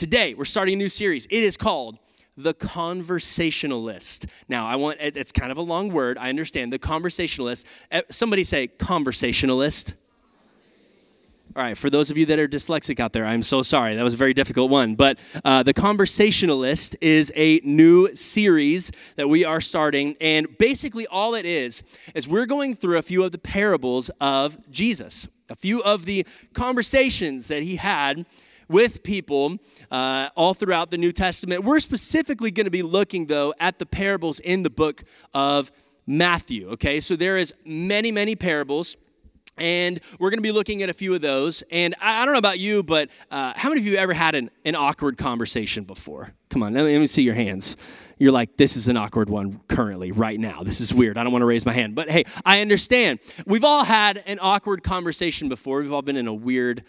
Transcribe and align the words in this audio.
today, 0.00 0.32
we're 0.32 0.46
starting 0.46 0.72
a 0.72 0.76
new 0.78 0.88
series. 0.88 1.26
It 1.26 1.42
is 1.42 1.58
called 1.58 1.98
the 2.34 2.54
conversationalist. 2.54 4.24
Now, 4.48 4.66
I 4.66 4.76
want, 4.76 4.96
it's 4.98 5.30
kind 5.30 5.52
of 5.52 5.58
a 5.58 5.62
long 5.62 5.92
word, 5.92 6.16
I 6.16 6.30
understand. 6.30 6.72
The 6.72 6.78
conversationalist. 6.78 7.66
Eh, 7.90 8.00
somebody 8.08 8.42
say 8.42 8.66
conversationalist. 8.66 9.92
All 11.54 11.62
right, 11.62 11.76
for 11.76 11.90
those 11.90 12.10
of 12.10 12.16
you 12.16 12.24
that 12.26 12.38
are 12.38 12.48
dyslexic 12.48 12.98
out 12.98 13.12
there, 13.12 13.26
I'm 13.26 13.42
so 13.42 13.62
sorry. 13.62 13.94
That 13.94 14.02
was 14.02 14.14
a 14.14 14.16
very 14.16 14.32
difficult 14.32 14.70
one. 14.70 14.94
But 14.94 15.18
uh, 15.44 15.64
The 15.64 15.74
Conversationalist 15.74 16.96
is 17.02 17.30
a 17.36 17.60
new 17.62 18.14
series 18.14 18.92
that 19.16 19.28
we 19.28 19.44
are 19.44 19.60
starting. 19.60 20.16
And 20.18 20.56
basically, 20.56 21.06
all 21.08 21.34
it 21.34 21.44
is, 21.44 21.82
is 22.14 22.26
we're 22.26 22.46
going 22.46 22.74
through 22.74 22.96
a 22.96 23.02
few 23.02 23.22
of 23.22 23.32
the 23.32 23.38
parables 23.38 24.10
of 24.18 24.70
Jesus, 24.70 25.28
a 25.50 25.56
few 25.56 25.82
of 25.82 26.06
the 26.06 26.24
conversations 26.54 27.48
that 27.48 27.62
he 27.62 27.76
had 27.76 28.24
with 28.70 29.02
people 29.02 29.58
uh, 29.90 30.28
all 30.36 30.54
throughout 30.54 30.90
the 30.90 30.98
New 30.98 31.12
Testament. 31.12 31.64
We're 31.64 31.80
specifically 31.80 32.50
going 32.50 32.66
to 32.66 32.70
be 32.70 32.82
looking, 32.82 33.26
though, 33.26 33.52
at 33.58 33.78
the 33.78 33.86
parables 33.86 34.38
in 34.40 34.62
the 34.62 34.70
book 34.70 35.02
of 35.34 35.72
Matthew. 36.06 36.70
Okay, 36.70 37.00
so 37.00 37.16
there 37.16 37.36
is 37.36 37.52
many, 37.64 38.12
many 38.12 38.36
parables 38.36 38.96
and 39.58 40.00
we're 40.18 40.30
going 40.30 40.38
to 40.38 40.42
be 40.42 40.52
looking 40.52 40.82
at 40.82 40.88
a 40.88 40.94
few 40.94 41.14
of 41.14 41.20
those. 41.20 41.62
And 41.70 41.94
I, 42.00 42.24
don't 42.24 42.32
know 42.32 42.38
about 42.38 42.58
you, 42.58 42.82
but 42.82 43.10
uh, 43.30 43.52
how 43.56 43.68
many 43.68 43.80
of 43.80 43.86
you 43.86 43.96
ever 43.96 44.14
had 44.14 44.34
an, 44.34 44.50
an 44.64 44.74
awkward 44.74 45.18
conversation 45.18 45.84
before? 45.84 46.32
Come 46.48 46.62
on, 46.62 46.72
let 46.72 46.84
me, 46.84 46.92
let 46.92 47.00
me 47.00 47.06
see 47.06 47.22
your 47.22 47.34
hands. 47.34 47.76
You're 48.18 48.32
like, 48.32 48.56
this 48.56 48.76
is 48.76 48.88
an 48.88 48.96
awkward 48.96 49.28
one 49.28 49.60
currently, 49.68 50.12
right 50.12 50.38
now. 50.38 50.62
This 50.62 50.80
is 50.80 50.92
weird. 50.92 51.18
I 51.18 51.24
don't 51.24 51.32
want 51.32 51.42
to 51.42 51.46
raise 51.46 51.66
my 51.66 51.72
hand. 51.72 51.94
But 51.94 52.10
hey, 52.10 52.24
I 52.44 52.60
understand. 52.60 53.20
We've 53.46 53.64
all 53.64 53.84
had 53.84 54.22
an 54.26 54.38
awkward 54.40 54.82
conversation 54.82 55.48
before. 55.48 55.80
We've 55.80 55.92
all 55.92 56.02
been 56.02 56.16
in 56.16 56.26
a 56.26 56.34
weird 56.34 56.84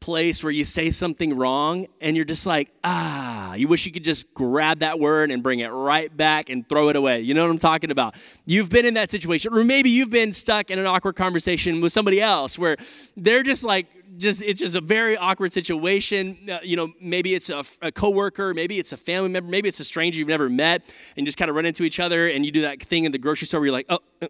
place 0.00 0.42
where 0.42 0.52
you 0.52 0.64
say 0.64 0.90
something 0.90 1.36
wrong 1.36 1.86
and 2.00 2.16
you're 2.16 2.24
just 2.24 2.46
like, 2.46 2.70
ah, 2.84 3.54
you 3.54 3.68
wish 3.68 3.86
you 3.86 3.92
could 3.92 4.04
just 4.04 4.32
grab 4.34 4.80
that 4.80 4.98
word 4.98 5.30
and 5.30 5.42
bring 5.42 5.60
it 5.60 5.68
right 5.68 6.14
back 6.16 6.50
and 6.50 6.68
throw 6.68 6.88
it 6.88 6.96
away. 6.96 7.20
You 7.20 7.34
know 7.34 7.44
what 7.44 7.50
I'm 7.50 7.58
talking 7.58 7.90
about? 7.90 8.14
You've 8.46 8.70
been 8.70 8.86
in 8.86 8.94
that 8.94 9.10
situation, 9.10 9.52
or 9.52 9.64
maybe 9.64 9.90
you've 9.90 10.10
been 10.10 10.32
stuck 10.32 10.70
in 10.70 10.78
an 10.78 10.86
awkward 10.86 11.16
conversation 11.16 11.80
with 11.80 11.92
somebody 11.92 12.20
else 12.20 12.58
where 12.58 12.76
they're 13.16 13.42
just 13.42 13.64
like, 13.64 13.86
just 14.16 14.42
it's 14.42 14.60
just 14.60 14.74
a 14.74 14.80
very 14.80 15.16
awkward 15.16 15.52
situation. 15.52 16.36
Uh, 16.50 16.58
you 16.62 16.76
know, 16.76 16.92
maybe 17.00 17.34
it's 17.34 17.50
a, 17.50 17.62
a 17.82 17.92
coworker, 17.92 18.54
maybe 18.54 18.78
it's 18.78 18.92
a 18.92 18.96
family 18.96 19.28
member, 19.28 19.50
maybe 19.50 19.68
it's 19.68 19.80
a 19.80 19.84
stranger 19.84 20.18
you've 20.18 20.28
never 20.28 20.48
met, 20.48 20.82
and 21.16 21.18
you 21.18 21.26
just 21.26 21.38
kind 21.38 21.48
of 21.48 21.54
run 21.54 21.66
into 21.66 21.84
each 21.84 22.00
other, 22.00 22.26
and 22.26 22.44
you 22.44 22.50
do 22.50 22.62
that 22.62 22.80
thing 22.82 23.04
in 23.04 23.12
the 23.12 23.18
grocery 23.18 23.46
store 23.46 23.60
where 23.60 23.66
you're 23.66 23.72
like, 23.72 23.86
oh, 23.88 24.00
uh, 24.22 24.28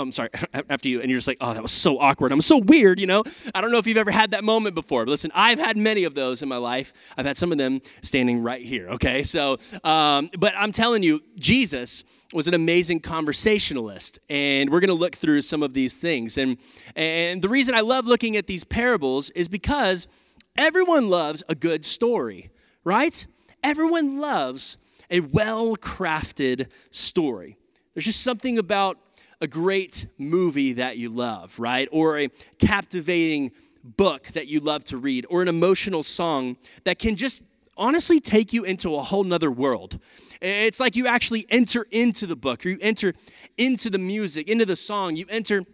I'm 0.00 0.12
sorry, 0.12 0.30
after 0.68 0.88
you, 0.88 1.00
and 1.00 1.10
you're 1.10 1.18
just 1.18 1.28
like, 1.28 1.38
oh, 1.40 1.52
that 1.52 1.62
was 1.62 1.72
so 1.72 1.98
awkward. 1.98 2.32
I'm 2.32 2.40
so 2.40 2.58
weird, 2.58 2.98
you 2.98 3.06
know? 3.06 3.22
I 3.54 3.60
don't 3.60 3.70
know 3.70 3.78
if 3.78 3.86
you've 3.86 3.96
ever 3.96 4.10
had 4.10 4.32
that 4.32 4.44
moment 4.44 4.74
before, 4.74 5.04
but 5.04 5.10
listen, 5.10 5.30
I've 5.34 5.58
had 5.58 5.76
many 5.76 6.04
of 6.04 6.14
those 6.14 6.42
in 6.42 6.48
my 6.48 6.56
life. 6.56 6.92
I've 7.16 7.26
had 7.26 7.36
some 7.36 7.52
of 7.52 7.58
them 7.58 7.80
standing 8.02 8.42
right 8.42 8.62
here, 8.62 8.88
okay? 8.90 9.22
So, 9.22 9.58
um, 9.84 10.30
but 10.38 10.54
I'm 10.56 10.72
telling 10.72 11.02
you, 11.02 11.22
Jesus 11.38 12.04
was 12.32 12.48
an 12.48 12.54
amazing 12.54 13.00
conversationalist, 13.00 14.18
and 14.28 14.70
we're 14.70 14.80
gonna 14.80 14.92
look 14.94 15.14
through 15.14 15.42
some 15.42 15.62
of 15.62 15.74
these 15.74 16.00
things. 16.00 16.38
And, 16.38 16.56
and 16.96 17.42
the 17.42 17.48
reason 17.48 17.74
I 17.74 17.80
love 17.80 18.06
looking 18.06 18.36
at 18.36 18.46
these 18.46 18.64
parables 18.64 19.30
is 19.30 19.48
because 19.48 20.08
everyone 20.56 21.08
loves 21.08 21.42
a 21.48 21.54
good 21.54 21.84
story, 21.84 22.50
right? 22.84 23.26
Everyone 23.62 24.18
loves 24.18 24.78
a 25.10 25.20
well 25.20 25.76
crafted 25.76 26.68
story. 26.90 27.56
There's 27.94 28.04
just 28.04 28.22
something 28.22 28.58
about 28.58 28.98
a 29.40 29.46
great 29.46 30.06
movie 30.18 30.74
that 30.74 30.96
you 30.96 31.08
love, 31.08 31.58
right? 31.58 31.88
Or 31.92 32.18
a 32.18 32.28
captivating 32.58 33.52
book 33.82 34.24
that 34.28 34.46
you 34.46 34.60
love 34.60 34.84
to 34.84 34.98
read, 34.98 35.26
or 35.30 35.42
an 35.42 35.48
emotional 35.48 36.02
song 36.02 36.56
that 36.84 36.98
can 36.98 37.16
just 37.16 37.42
honestly 37.76 38.20
take 38.20 38.52
you 38.52 38.64
into 38.64 38.94
a 38.94 39.02
whole 39.02 39.24
nother 39.24 39.50
world. 39.50 39.98
It's 40.42 40.80
like 40.80 40.96
you 40.96 41.06
actually 41.06 41.46
enter 41.48 41.86
into 41.90 42.26
the 42.26 42.36
book, 42.36 42.66
or 42.66 42.68
you 42.70 42.78
enter 42.82 43.14
into 43.56 43.88
the 43.88 43.98
music, 43.98 44.48
into 44.48 44.66
the 44.66 44.76
song, 44.76 45.16
you 45.16 45.24
enter 45.30 45.64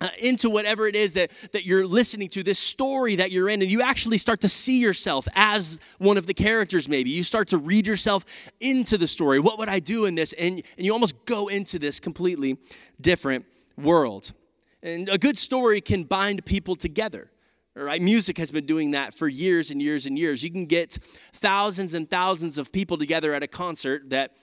uh, 0.00 0.08
into 0.18 0.50
whatever 0.50 0.86
it 0.86 0.94
is 0.94 1.14
that, 1.14 1.30
that 1.52 1.64
you're 1.64 1.86
listening 1.86 2.28
to, 2.28 2.42
this 2.42 2.58
story 2.58 3.16
that 3.16 3.30
you're 3.30 3.48
in, 3.48 3.62
and 3.62 3.70
you 3.70 3.82
actually 3.82 4.18
start 4.18 4.40
to 4.42 4.48
see 4.48 4.78
yourself 4.78 5.26
as 5.34 5.80
one 5.98 6.16
of 6.16 6.26
the 6.26 6.34
characters, 6.34 6.88
maybe. 6.88 7.10
You 7.10 7.24
start 7.24 7.48
to 7.48 7.58
read 7.58 7.86
yourself 7.86 8.50
into 8.60 8.98
the 8.98 9.06
story. 9.06 9.40
What 9.40 9.58
would 9.58 9.68
I 9.68 9.78
do 9.78 10.04
in 10.04 10.14
this? 10.14 10.32
And, 10.34 10.62
and 10.76 10.86
you 10.86 10.92
almost 10.92 11.24
go 11.24 11.48
into 11.48 11.78
this 11.78 12.00
completely 12.00 12.58
different 13.00 13.46
world. 13.76 14.32
And 14.82 15.08
a 15.08 15.18
good 15.18 15.38
story 15.38 15.80
can 15.80 16.04
bind 16.04 16.44
people 16.44 16.76
together. 16.76 17.30
Right? 17.74 18.00
Music 18.00 18.38
has 18.38 18.50
been 18.50 18.64
doing 18.64 18.92
that 18.92 19.12
for 19.12 19.28
years 19.28 19.70
and 19.70 19.82
years 19.82 20.06
and 20.06 20.18
years. 20.18 20.42
You 20.42 20.50
can 20.50 20.64
get 20.64 20.98
thousands 21.34 21.92
and 21.92 22.08
thousands 22.08 22.56
of 22.56 22.72
people 22.72 22.96
together 22.96 23.34
at 23.34 23.42
a 23.42 23.46
concert 23.46 24.08
that 24.10 24.34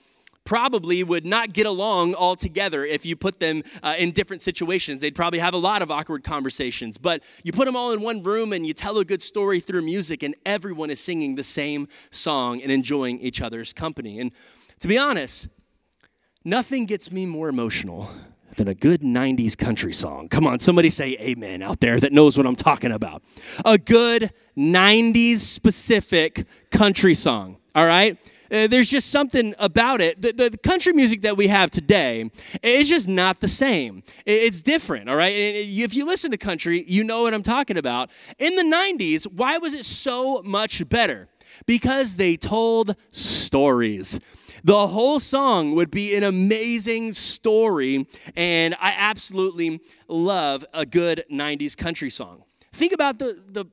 probably 0.44 1.02
would 1.02 1.24
not 1.26 1.52
get 1.52 1.66
along 1.66 2.14
altogether 2.14 2.84
if 2.84 3.04
you 3.06 3.16
put 3.16 3.40
them 3.40 3.62
uh, 3.82 3.94
in 3.98 4.12
different 4.12 4.42
situations. 4.42 5.00
They'd 5.00 5.14
probably 5.14 5.38
have 5.38 5.54
a 5.54 5.58
lot 5.58 5.82
of 5.82 5.90
awkward 5.90 6.22
conversations. 6.22 6.98
But 6.98 7.22
you 7.42 7.52
put 7.52 7.64
them 7.64 7.76
all 7.76 7.92
in 7.92 8.02
one 8.02 8.22
room 8.22 8.52
and 8.52 8.66
you 8.66 8.74
tell 8.74 8.98
a 8.98 9.04
good 9.04 9.22
story 9.22 9.60
through 9.60 9.82
music, 9.82 10.22
and 10.22 10.34
everyone 10.44 10.90
is 10.90 11.00
singing 11.00 11.34
the 11.34 11.44
same 11.44 11.88
song 12.10 12.62
and 12.62 12.70
enjoying 12.70 13.18
each 13.20 13.40
other's 13.40 13.72
company. 13.72 14.20
And 14.20 14.32
to 14.80 14.88
be 14.88 14.98
honest, 14.98 15.48
nothing 16.44 16.86
gets 16.86 17.10
me 17.10 17.26
more 17.26 17.48
emotional 17.48 18.10
than 18.56 18.68
a 18.68 18.74
good 18.74 19.00
90s 19.00 19.56
country 19.56 19.92
song. 19.92 20.28
Come 20.28 20.46
on, 20.46 20.60
somebody 20.60 20.90
say 20.90 21.16
amen 21.20 21.62
out 21.62 21.80
there 21.80 21.98
that 21.98 22.12
knows 22.12 22.36
what 22.38 22.46
I'm 22.46 22.54
talking 22.54 22.92
about. 22.92 23.22
A 23.64 23.78
good 23.78 24.30
90s 24.56 25.38
specific 25.38 26.46
country 26.70 27.14
song, 27.14 27.56
all 27.74 27.86
right? 27.86 28.16
Uh, 28.54 28.68
there's 28.68 28.88
just 28.88 29.10
something 29.10 29.52
about 29.58 30.00
it. 30.00 30.22
The, 30.22 30.32
the, 30.32 30.50
the, 30.50 30.58
country 30.58 30.92
music 30.92 31.22
that 31.22 31.36
we 31.36 31.48
have 31.48 31.72
today 31.72 32.30
is 32.62 32.88
just 32.88 33.08
not 33.08 33.40
the 33.40 33.48
same. 33.48 34.04
It's 34.24 34.60
different, 34.60 35.10
all 35.10 35.16
right? 35.16 35.34
If 35.34 35.96
you 35.96 36.06
listen 36.06 36.30
to 36.30 36.36
country, 36.36 36.84
you 36.86 37.02
know 37.02 37.22
what 37.22 37.34
I'm 37.34 37.42
talking 37.42 37.76
about. 37.76 38.10
In 38.38 38.54
the 38.54 38.62
90s, 38.62 39.26
why 39.32 39.58
was 39.58 39.74
it 39.74 39.84
so 39.84 40.40
much 40.44 40.88
better? 40.88 41.28
Because 41.66 42.16
they 42.16 42.36
told 42.36 42.94
stories. 43.10 44.20
The 44.62 44.86
whole 44.86 45.18
song 45.18 45.74
would 45.74 45.90
be 45.90 46.14
an 46.14 46.22
amazing 46.22 47.12
story, 47.12 48.06
and 48.36 48.76
I 48.80 48.94
absolutely 48.96 49.80
love 50.06 50.64
a 50.72 50.86
good 50.86 51.24
90s 51.28 51.76
country 51.76 52.08
song. 52.08 52.44
Think 52.72 52.92
about 52.92 53.18
the, 53.18 53.42
the 53.48 53.66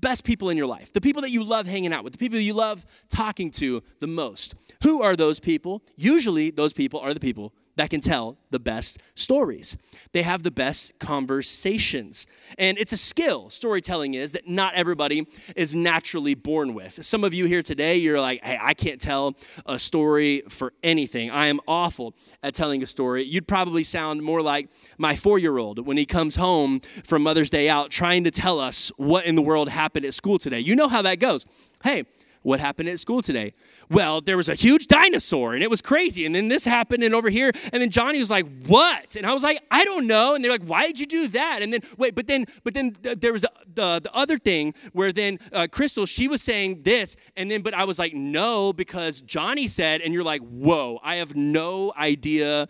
best 0.00 0.24
people 0.24 0.50
in 0.50 0.56
your 0.56 0.66
life, 0.66 0.92
the 0.92 1.00
people 1.00 1.22
that 1.22 1.30
you 1.30 1.42
love 1.42 1.66
hanging 1.66 1.92
out 1.92 2.04
with, 2.04 2.12
the 2.12 2.18
people 2.18 2.38
you 2.38 2.54
love 2.54 2.84
talking 3.08 3.50
to 3.52 3.82
the 3.98 4.06
most. 4.06 4.54
Who 4.82 5.02
are 5.02 5.16
those 5.16 5.40
people? 5.40 5.82
Usually, 5.96 6.50
those 6.50 6.72
people 6.72 7.00
are 7.00 7.14
the 7.14 7.20
people 7.20 7.52
that 7.76 7.90
can 7.90 8.00
tell 8.00 8.38
the 8.50 8.58
best 8.58 8.98
stories. 9.14 9.76
They 10.12 10.22
have 10.22 10.42
the 10.42 10.50
best 10.50 10.98
conversations. 10.98 12.26
And 12.58 12.78
it's 12.78 12.92
a 12.92 12.96
skill, 12.96 13.50
storytelling 13.50 14.14
is, 14.14 14.32
that 14.32 14.48
not 14.48 14.74
everybody 14.74 15.26
is 15.54 15.74
naturally 15.74 16.34
born 16.34 16.74
with. 16.74 17.04
Some 17.04 17.22
of 17.22 17.34
you 17.34 17.46
here 17.46 17.62
today, 17.62 17.96
you're 17.96 18.20
like, 18.20 18.42
hey, 18.44 18.58
I 18.60 18.74
can't 18.74 19.00
tell 19.00 19.36
a 19.66 19.78
story 19.78 20.42
for 20.48 20.72
anything. 20.82 21.30
I 21.30 21.46
am 21.46 21.60
awful 21.68 22.14
at 22.42 22.54
telling 22.54 22.82
a 22.82 22.86
story. 22.86 23.24
You'd 23.24 23.46
probably 23.46 23.84
sound 23.84 24.22
more 24.22 24.40
like 24.40 24.70
my 24.98 25.14
four 25.14 25.38
year 25.38 25.58
old 25.58 25.86
when 25.86 25.96
he 25.96 26.06
comes 26.06 26.36
home 26.36 26.80
from 27.04 27.22
Mother's 27.22 27.50
Day 27.50 27.68
out 27.68 27.90
trying 27.90 28.24
to 28.24 28.30
tell 28.30 28.58
us 28.58 28.90
what 28.96 29.26
in 29.26 29.34
the 29.34 29.42
world 29.42 29.68
happened 29.68 30.06
at 30.06 30.14
school 30.14 30.38
today. 30.38 30.60
You 30.60 30.76
know 30.76 30.88
how 30.88 31.02
that 31.02 31.20
goes. 31.20 31.44
Hey, 31.82 32.04
what 32.46 32.60
happened 32.60 32.88
at 32.88 33.00
school 33.00 33.22
today? 33.22 33.52
Well, 33.90 34.20
there 34.20 34.36
was 34.36 34.48
a 34.48 34.54
huge 34.54 34.86
dinosaur 34.86 35.54
and 35.54 35.64
it 35.64 35.68
was 35.68 35.82
crazy. 35.82 36.24
And 36.24 36.32
then 36.32 36.46
this 36.46 36.64
happened 36.64 37.02
and 37.02 37.12
over 37.12 37.28
here. 37.28 37.50
And 37.72 37.82
then 37.82 37.90
Johnny 37.90 38.20
was 38.20 38.30
like, 38.30 38.46
What? 38.66 39.16
And 39.16 39.26
I 39.26 39.34
was 39.34 39.42
like, 39.42 39.58
I 39.68 39.84
don't 39.84 40.06
know. 40.06 40.36
And 40.36 40.44
they're 40.44 40.52
like, 40.52 40.62
Why 40.62 40.86
did 40.86 41.00
you 41.00 41.06
do 41.06 41.26
that? 41.28 41.60
And 41.62 41.72
then, 41.72 41.80
wait, 41.98 42.14
but 42.14 42.28
then, 42.28 42.46
but 42.62 42.72
then 42.72 42.94
there 43.02 43.32
was 43.32 43.42
the, 43.42 44.00
the 44.00 44.14
other 44.14 44.38
thing 44.38 44.74
where 44.92 45.10
then 45.10 45.40
uh, 45.52 45.66
Crystal, 45.70 46.06
she 46.06 46.28
was 46.28 46.40
saying 46.40 46.82
this. 46.84 47.16
And 47.36 47.50
then, 47.50 47.62
but 47.62 47.74
I 47.74 47.82
was 47.82 47.98
like, 47.98 48.14
No, 48.14 48.72
because 48.72 49.20
Johnny 49.22 49.66
said, 49.66 50.00
and 50.00 50.14
you're 50.14 50.22
like, 50.22 50.42
Whoa, 50.42 51.00
I 51.02 51.16
have 51.16 51.34
no 51.34 51.92
idea 51.98 52.68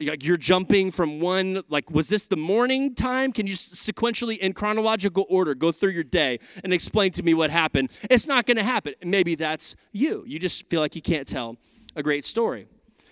like 0.00 0.24
you're 0.24 0.36
jumping 0.36 0.90
from 0.90 1.20
one 1.20 1.62
like 1.68 1.90
was 1.90 2.08
this 2.08 2.26
the 2.26 2.36
morning 2.36 2.94
time? 2.94 3.32
Can 3.32 3.46
you 3.46 3.54
sequentially 3.54 4.38
in 4.38 4.52
chronological 4.52 5.26
order 5.28 5.54
go 5.54 5.72
through 5.72 5.90
your 5.90 6.04
day 6.04 6.38
and 6.62 6.72
explain 6.72 7.10
to 7.12 7.22
me 7.22 7.34
what 7.34 7.50
happened? 7.50 7.96
It's 8.10 8.26
not 8.26 8.46
going 8.46 8.56
to 8.58 8.64
happen. 8.64 8.94
Maybe 9.04 9.34
that's 9.34 9.74
you. 9.92 10.24
You 10.26 10.38
just 10.38 10.68
feel 10.68 10.80
like 10.80 10.94
you 10.94 11.02
can't 11.02 11.26
tell 11.26 11.56
a 11.96 12.02
great 12.02 12.24
story. 12.24 12.68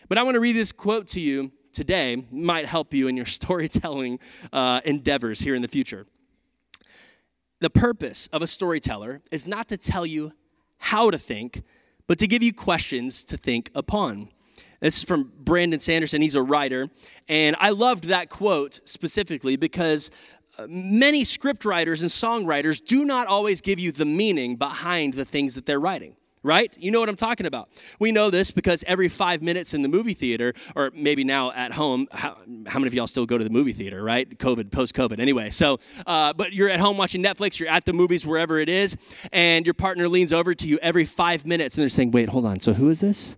But 0.08 0.18
i 0.18 0.22
want 0.22 0.36
to 0.36 0.40
read 0.40 0.54
this 0.54 0.70
quote 0.70 1.08
to 1.08 1.20
you 1.20 1.50
today. 1.72 2.24
Might 2.30 2.66
help 2.66 2.94
you 2.94 3.08
in 3.08 3.16
your 3.16 3.26
storytelling 3.40 4.20
uh, 4.52 4.80
endeavors 4.84 5.40
here 5.40 5.54
in 5.54 5.62
the 5.62 5.68
future. 5.68 6.06
The 7.60 7.70
purpose 7.70 8.28
of 8.28 8.42
a 8.42 8.46
storyteller 8.46 9.22
is 9.32 9.46
not 9.46 9.68
to 9.68 9.76
tell 9.76 10.06
you 10.06 10.32
how 10.78 11.10
to 11.10 11.18
think 11.18 11.62
but 12.06 12.18
to 12.18 12.26
give 12.26 12.42
you 12.42 12.52
questions 12.52 13.24
to 13.24 13.36
think 13.36 13.70
upon 13.74 14.28
this 14.80 14.98
is 14.98 15.04
from 15.04 15.32
Brandon 15.38 15.80
Sanderson. 15.80 16.22
He's 16.22 16.34
a 16.34 16.42
writer. 16.42 16.88
And 17.28 17.56
I 17.58 17.70
loved 17.70 18.04
that 18.04 18.28
quote 18.28 18.80
specifically 18.84 19.56
because 19.56 20.10
many 20.68 21.24
script 21.24 21.64
writers 21.64 22.02
and 22.02 22.10
songwriters 22.10 22.84
do 22.84 23.04
not 23.04 23.26
always 23.26 23.60
give 23.60 23.78
you 23.78 23.92
the 23.92 24.04
meaning 24.04 24.56
behind 24.56 25.14
the 25.14 25.24
things 25.24 25.54
that 25.54 25.66
they're 25.66 25.80
writing 25.80 26.16
right? 26.46 26.76
You 26.78 26.92
know 26.92 27.00
what 27.00 27.08
I'm 27.08 27.16
talking 27.16 27.44
about. 27.44 27.68
We 27.98 28.12
know 28.12 28.30
this 28.30 28.52
because 28.52 28.84
every 28.86 29.08
five 29.08 29.42
minutes 29.42 29.74
in 29.74 29.82
the 29.82 29.88
movie 29.88 30.14
theater, 30.14 30.54
or 30.76 30.92
maybe 30.94 31.24
now 31.24 31.50
at 31.50 31.72
home, 31.72 32.06
how, 32.12 32.36
how 32.68 32.78
many 32.78 32.86
of 32.86 32.94
y'all 32.94 33.08
still 33.08 33.26
go 33.26 33.36
to 33.36 33.42
the 33.42 33.50
movie 33.50 33.72
theater, 33.72 34.02
right? 34.02 34.38
COVID, 34.38 34.70
post 34.70 34.94
COVID. 34.94 35.18
Anyway, 35.18 35.50
so, 35.50 35.78
uh, 36.06 36.32
but 36.34 36.52
you're 36.52 36.70
at 36.70 36.78
home 36.78 36.96
watching 36.96 37.20
Netflix, 37.20 37.58
you're 37.58 37.68
at 37.68 37.84
the 37.84 37.92
movies, 37.92 38.24
wherever 38.24 38.60
it 38.60 38.68
is, 38.68 38.96
and 39.32 39.66
your 39.66 39.74
partner 39.74 40.08
leans 40.08 40.32
over 40.32 40.54
to 40.54 40.68
you 40.68 40.78
every 40.82 41.04
five 41.04 41.44
minutes 41.44 41.76
and 41.76 41.82
they're 41.82 41.88
saying, 41.88 42.12
wait, 42.12 42.28
hold 42.28 42.46
on, 42.46 42.60
so 42.60 42.74
who 42.74 42.90
is 42.90 43.00
this? 43.00 43.36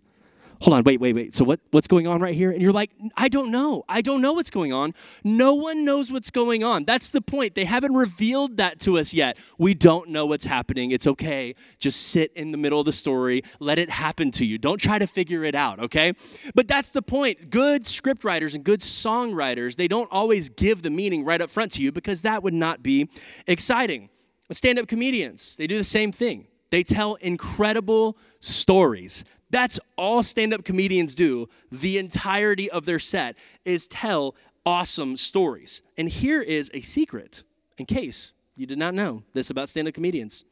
Hold 0.60 0.76
on, 0.76 0.84
wait, 0.84 1.00
wait, 1.00 1.14
wait. 1.14 1.34
So 1.34 1.44
what, 1.44 1.60
what's 1.70 1.86
going 1.86 2.06
on 2.06 2.20
right 2.20 2.34
here? 2.34 2.50
And 2.50 2.60
you're 2.60 2.72
like, 2.72 2.90
I 3.16 3.28
don't 3.28 3.50
know. 3.50 3.84
I 3.88 4.02
don't 4.02 4.20
know 4.20 4.32
what's 4.32 4.50
going 4.50 4.72
on. 4.72 4.94
No 5.24 5.54
one 5.54 5.84
knows 5.84 6.10
what's 6.10 6.30
going 6.30 6.64
on. 6.64 6.84
That's 6.84 7.10
the 7.10 7.20
point. 7.20 7.54
They 7.54 7.64
haven't 7.64 7.94
revealed 7.94 8.56
that 8.56 8.80
to 8.80 8.98
us 8.98 9.14
yet. 9.14 9.38
We 9.58 9.74
don't 9.74 10.08
know 10.08 10.26
what's 10.26 10.46
happening. 10.46 10.90
It's 10.90 11.06
okay. 11.06 11.54
Just 11.78 12.08
sit 12.08 12.32
in 12.34 12.50
the 12.50 12.58
middle 12.58 12.80
of 12.80 12.86
the 12.86 12.92
story. 12.92 13.42
Let 13.60 13.78
it 13.78 13.90
happen 13.90 14.30
to 14.32 14.44
you. 14.44 14.58
Don't 14.58 14.78
try 14.78 14.98
to 14.98 15.06
figure 15.06 15.44
it 15.44 15.54
out, 15.54 15.78
okay? 15.78 16.12
But 16.54 16.68
that's 16.68 16.90
the 16.90 17.02
point. 17.02 17.50
Good 17.50 17.86
script 17.86 18.24
writers 18.24 18.54
and 18.54 18.64
good 18.64 18.80
songwriters, 18.80 19.76
they 19.76 19.88
don't 19.88 20.10
always 20.10 20.48
give 20.48 20.82
the 20.82 20.90
meaning 20.90 21.24
right 21.24 21.40
up 21.40 21.50
front 21.50 21.72
to 21.72 21.82
you 21.82 21.92
because 21.92 22.22
that 22.22 22.42
would 22.42 22.54
not 22.54 22.82
be 22.82 23.08
exciting. 23.46 24.10
Stand 24.50 24.78
up 24.78 24.88
comedians, 24.88 25.56
they 25.56 25.66
do 25.66 25.76
the 25.76 25.84
same 25.84 26.10
thing. 26.10 26.48
They 26.70 26.82
tell 26.82 27.14
incredible 27.16 28.18
stories. 28.40 29.24
That's 29.50 29.80
all 29.96 30.22
stand 30.22 30.52
up 30.52 30.64
comedians 30.64 31.14
do 31.14 31.48
the 31.70 31.98
entirety 31.98 32.70
of 32.70 32.84
their 32.84 32.98
set 32.98 33.36
is 33.64 33.86
tell 33.86 34.34
awesome 34.66 35.16
stories. 35.16 35.82
And 35.96 36.08
here 36.08 36.42
is 36.42 36.70
a 36.74 36.80
secret 36.82 37.42
in 37.78 37.86
case 37.86 38.34
you 38.56 38.66
did 38.66 38.78
not 38.78 38.94
know 38.94 39.22
this 39.32 39.50
about 39.50 39.68
stand 39.68 39.88
up 39.88 39.94
comedians. 39.94 40.44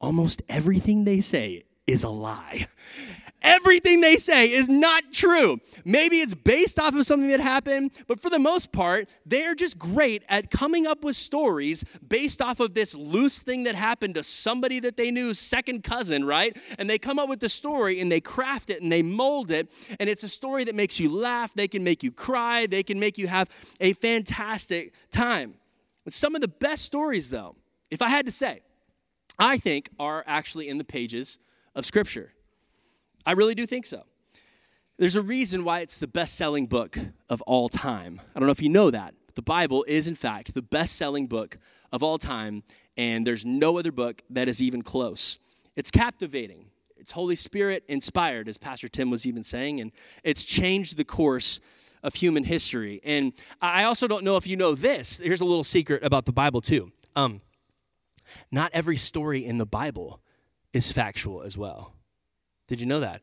Almost 0.00 0.42
everything 0.48 1.04
they 1.04 1.20
say 1.20 1.62
is 1.86 2.04
a 2.04 2.08
lie. 2.08 2.66
Everything 3.42 4.00
they 4.00 4.16
say 4.16 4.52
is 4.52 4.68
not 4.68 5.04
true. 5.12 5.58
Maybe 5.84 6.20
it's 6.20 6.34
based 6.34 6.78
off 6.78 6.94
of 6.94 7.04
something 7.06 7.28
that 7.30 7.40
happened, 7.40 7.92
but 8.06 8.20
for 8.20 8.30
the 8.30 8.38
most 8.38 8.72
part, 8.72 9.08
they're 9.26 9.54
just 9.54 9.78
great 9.78 10.24
at 10.28 10.50
coming 10.50 10.86
up 10.86 11.04
with 11.04 11.16
stories 11.16 11.84
based 12.06 12.40
off 12.40 12.60
of 12.60 12.74
this 12.74 12.94
loose 12.94 13.42
thing 13.42 13.64
that 13.64 13.74
happened 13.74 14.14
to 14.14 14.24
somebody 14.24 14.80
that 14.80 14.96
they 14.96 15.10
knew, 15.10 15.34
second 15.34 15.82
cousin, 15.82 16.24
right? 16.24 16.56
And 16.78 16.88
they 16.88 16.98
come 16.98 17.18
up 17.18 17.28
with 17.28 17.40
the 17.40 17.48
story 17.48 18.00
and 18.00 18.10
they 18.10 18.20
craft 18.20 18.70
it 18.70 18.80
and 18.80 18.90
they 18.90 19.02
mold 19.02 19.50
it, 19.50 19.72
and 19.98 20.08
it's 20.08 20.22
a 20.22 20.28
story 20.28 20.64
that 20.64 20.74
makes 20.74 21.00
you 21.00 21.12
laugh, 21.12 21.54
they 21.54 21.68
can 21.68 21.82
make 21.82 22.02
you 22.02 22.12
cry, 22.12 22.66
they 22.66 22.82
can 22.82 23.00
make 23.00 23.18
you 23.18 23.26
have 23.26 23.48
a 23.80 23.92
fantastic 23.94 24.94
time. 25.10 25.54
Some 26.08 26.34
of 26.34 26.40
the 26.40 26.48
best 26.48 26.84
stories, 26.84 27.30
though, 27.30 27.56
if 27.90 28.02
I 28.02 28.08
had 28.08 28.26
to 28.26 28.32
say, 28.32 28.60
I 29.38 29.58
think 29.58 29.88
are 29.98 30.24
actually 30.26 30.68
in 30.68 30.78
the 30.78 30.84
pages 30.84 31.38
of 31.74 31.86
Scripture. 31.86 32.32
I 33.24 33.32
really 33.32 33.54
do 33.54 33.66
think 33.66 33.86
so. 33.86 34.04
There's 34.98 35.16
a 35.16 35.22
reason 35.22 35.64
why 35.64 35.80
it's 35.80 35.98
the 35.98 36.06
best 36.06 36.34
selling 36.34 36.66
book 36.66 36.98
of 37.28 37.42
all 37.42 37.68
time. 37.68 38.20
I 38.34 38.38
don't 38.38 38.46
know 38.46 38.52
if 38.52 38.62
you 38.62 38.68
know 38.68 38.90
that. 38.90 39.14
The 39.34 39.42
Bible 39.42 39.84
is, 39.88 40.06
in 40.06 40.14
fact, 40.14 40.54
the 40.54 40.62
best 40.62 40.96
selling 40.96 41.26
book 41.26 41.58
of 41.90 42.02
all 42.02 42.18
time, 42.18 42.62
and 42.96 43.26
there's 43.26 43.44
no 43.44 43.78
other 43.78 43.90
book 43.92 44.22
that 44.30 44.48
is 44.48 44.60
even 44.60 44.82
close. 44.82 45.38
It's 45.74 45.90
captivating, 45.90 46.66
it's 46.96 47.12
Holy 47.12 47.36
Spirit 47.36 47.84
inspired, 47.88 48.48
as 48.48 48.58
Pastor 48.58 48.88
Tim 48.88 49.10
was 49.10 49.26
even 49.26 49.42
saying, 49.42 49.80
and 49.80 49.90
it's 50.22 50.44
changed 50.44 50.96
the 50.96 51.04
course 51.04 51.60
of 52.02 52.14
human 52.14 52.44
history. 52.44 53.00
And 53.04 53.32
I 53.60 53.84
also 53.84 54.06
don't 54.06 54.24
know 54.24 54.36
if 54.36 54.46
you 54.46 54.56
know 54.56 54.74
this. 54.74 55.18
Here's 55.18 55.40
a 55.40 55.46
little 55.46 55.64
secret 55.64 56.04
about 56.04 56.26
the 56.26 56.32
Bible, 56.32 56.60
too. 56.60 56.92
Um, 57.16 57.40
not 58.50 58.70
every 58.74 58.96
story 58.96 59.44
in 59.44 59.58
the 59.58 59.66
Bible 59.66 60.20
is 60.72 60.92
factual 60.92 61.42
as 61.42 61.56
well. 61.56 61.94
Did 62.72 62.80
you 62.80 62.86
know 62.86 63.00
that? 63.00 63.20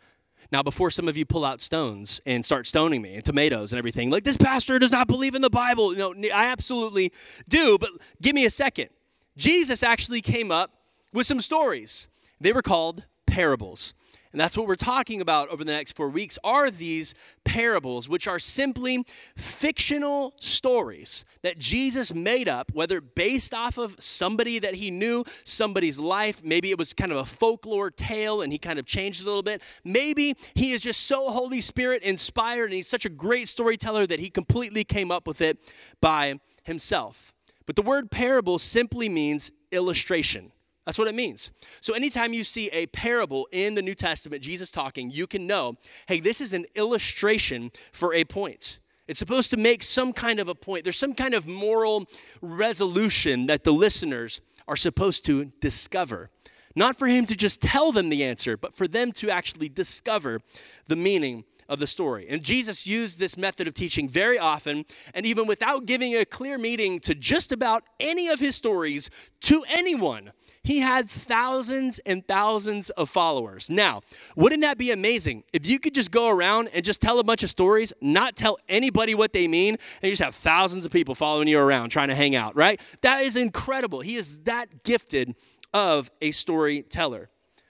Now, 0.51 0.61
before 0.61 0.91
some 0.91 1.07
of 1.07 1.17
you 1.17 1.25
pull 1.25 1.43
out 1.43 1.59
stones 1.59 2.21
and 2.23 2.45
start 2.45 2.67
stoning 2.67 3.01
me 3.01 3.15
and 3.15 3.25
tomatoes 3.25 3.73
and 3.73 3.79
everything, 3.79 4.11
like 4.11 4.23
this 4.23 4.37
pastor 4.37 4.77
does 4.77 4.91
not 4.91 5.07
believe 5.07 5.33
in 5.33 5.41
the 5.41 5.49
Bible. 5.49 5.89
No, 5.89 6.13
I 6.31 6.45
absolutely 6.45 7.11
do, 7.47 7.79
but 7.79 7.89
give 8.21 8.35
me 8.35 8.45
a 8.45 8.51
second. 8.51 8.89
Jesus 9.37 9.81
actually 9.81 10.21
came 10.21 10.51
up 10.51 10.69
with 11.11 11.25
some 11.25 11.41
stories. 11.41 12.09
They 12.39 12.53
were 12.53 12.61
called 12.61 13.05
parables. 13.25 13.95
And 14.31 14.39
that's 14.39 14.55
what 14.55 14.67
we're 14.67 14.75
talking 14.75 15.21
about 15.21 15.49
over 15.49 15.63
the 15.63 15.71
next 15.71 15.95
four 15.95 16.09
weeks 16.09 16.37
are 16.43 16.69
these 16.69 17.15
parables, 17.43 18.07
which 18.07 18.27
are 18.27 18.37
simply 18.37 19.03
fictional 19.35 20.35
stories 20.37 21.25
that 21.41 21.57
Jesus 21.57 22.13
made 22.13 22.47
up, 22.47 22.71
whether 22.73 23.01
based 23.01 23.55
off 23.55 23.79
of 23.79 23.95
somebody 23.97 24.59
that 24.59 24.75
he 24.75 24.91
knew, 24.91 25.23
somebody's 25.45 25.99
life. 25.99 26.43
Maybe 26.43 26.69
it 26.69 26.77
was 26.77 26.93
kind 26.93 27.11
of 27.11 27.17
a 27.17 27.25
folklore 27.25 27.89
tale 27.89 28.41
and 28.43 28.51
he 28.53 28.59
kind 28.59 28.77
of 28.77 28.85
changed 28.85 29.21
it 29.21 29.23
a 29.23 29.29
little 29.29 29.41
bit. 29.41 29.63
Maybe 29.83 30.35
he 30.53 30.71
is 30.71 30.81
just 30.81 31.07
so 31.07 31.31
Holy 31.31 31.61
Spirit 31.61 32.03
inspired 32.03 32.65
and 32.65 32.73
he's 32.73 32.87
such 32.87 33.05
a 33.05 33.09
great 33.09 33.47
storyteller 33.47 34.05
that 34.05 34.19
he 34.19 34.29
completely 34.29 34.83
came 34.83 35.09
up 35.09 35.27
with 35.27 35.41
it 35.41 35.57
by 36.01 36.39
himself. 36.65 37.33
But 37.65 37.75
the 37.75 37.81
word 37.81 38.11
parable 38.11 38.59
simply 38.59 39.09
means 39.09 39.51
illustration. 39.71 40.51
That's 40.89 40.97
what 40.97 41.07
it 41.07 41.13
means. 41.13 41.51
So, 41.81 41.93
anytime 41.93 42.33
you 42.33 42.43
see 42.43 42.67
a 42.69 42.87
parable 42.87 43.47
in 43.51 43.75
the 43.75 43.81
New 43.83 43.93
Testament, 43.93 44.41
Jesus 44.41 44.71
talking, 44.71 45.11
you 45.11 45.27
can 45.27 45.45
know 45.45 45.77
hey, 46.07 46.19
this 46.19 46.41
is 46.41 46.55
an 46.55 46.65
illustration 46.73 47.69
for 47.91 48.11
a 48.15 48.23
point. 48.23 48.79
It's 49.07 49.19
supposed 49.19 49.51
to 49.51 49.57
make 49.57 49.83
some 49.83 50.13
kind 50.13 50.39
of 50.39 50.47
a 50.47 50.55
point. 50.55 50.85
There's 50.85 50.97
some 50.97 51.13
kind 51.13 51.35
of 51.35 51.47
moral 51.47 52.07
resolution 52.41 53.45
that 53.45 53.65
the 53.65 53.71
listeners 53.71 54.41
are 54.67 54.75
supposed 54.75 55.27
to 55.27 55.51
discover. 55.61 56.31
Not 56.75 56.97
for 56.97 57.05
him 57.05 57.27
to 57.27 57.35
just 57.35 57.61
tell 57.61 57.91
them 57.91 58.09
the 58.09 58.23
answer, 58.23 58.57
but 58.57 58.73
for 58.73 58.87
them 58.87 59.11
to 59.11 59.29
actually 59.29 59.69
discover 59.69 60.39
the 60.87 60.95
meaning 60.95 61.43
of 61.69 61.79
the 61.79 61.87
story. 61.87 62.25
And 62.27 62.43
Jesus 62.43 62.85
used 62.87 63.19
this 63.19 63.37
method 63.37 63.67
of 63.67 63.73
teaching 63.73 64.09
very 64.09 64.37
often, 64.37 64.83
and 65.13 65.25
even 65.25 65.47
without 65.47 65.85
giving 65.85 66.15
a 66.15 66.25
clear 66.25 66.57
meaning 66.57 66.99
to 67.01 67.15
just 67.15 67.51
about 67.51 67.83
any 67.99 68.27
of 68.27 68.39
his 68.39 68.55
stories 68.55 69.09
to 69.41 69.63
anyone, 69.69 70.31
he 70.63 70.79
had 70.79 71.09
thousands 71.09 71.99
and 71.99 72.27
thousands 72.27 72.89
of 72.91 73.09
followers. 73.09 73.69
Now, 73.69 74.01
wouldn't 74.35 74.61
that 74.63 74.77
be 74.77 74.91
amazing 74.91 75.43
if 75.53 75.67
you 75.67 75.79
could 75.79 75.93
just 75.93 76.11
go 76.11 76.29
around 76.29 76.69
and 76.73 76.83
just 76.83 77.01
tell 77.01 77.19
a 77.19 77.23
bunch 77.23 77.43
of 77.43 77.49
stories, 77.49 77.93
not 78.01 78.35
tell 78.35 78.57
anybody 78.67 79.15
what 79.15 79.31
they 79.31 79.47
mean, 79.47 79.75
and 79.75 80.03
you 80.03 80.11
just 80.11 80.23
have 80.23 80.35
thousands 80.35 80.85
of 80.85 80.91
people 80.91 81.15
following 81.15 81.47
you 81.47 81.59
around 81.59 81.89
trying 81.89 82.09
to 82.09 82.15
hang 82.15 82.35
out, 82.35 82.55
right? 82.55 82.81
That 83.01 83.21
is 83.21 83.37
incredible. 83.37 84.01
He 84.01 84.15
is 84.15 84.39
that 84.39 84.83
gifted 84.83 85.35
of 85.73 86.09
a 86.21 86.31
storyteller. 86.31 87.29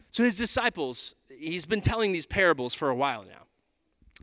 So 0.09 0.23
his 0.23 0.37
disciples, 0.37 1.15
he's 1.29 1.65
been 1.65 1.81
telling 1.81 2.11
these 2.11 2.25
parables 2.25 2.73
for 2.73 2.89
a 2.89 2.95
while 2.95 3.23
now. 3.23 3.48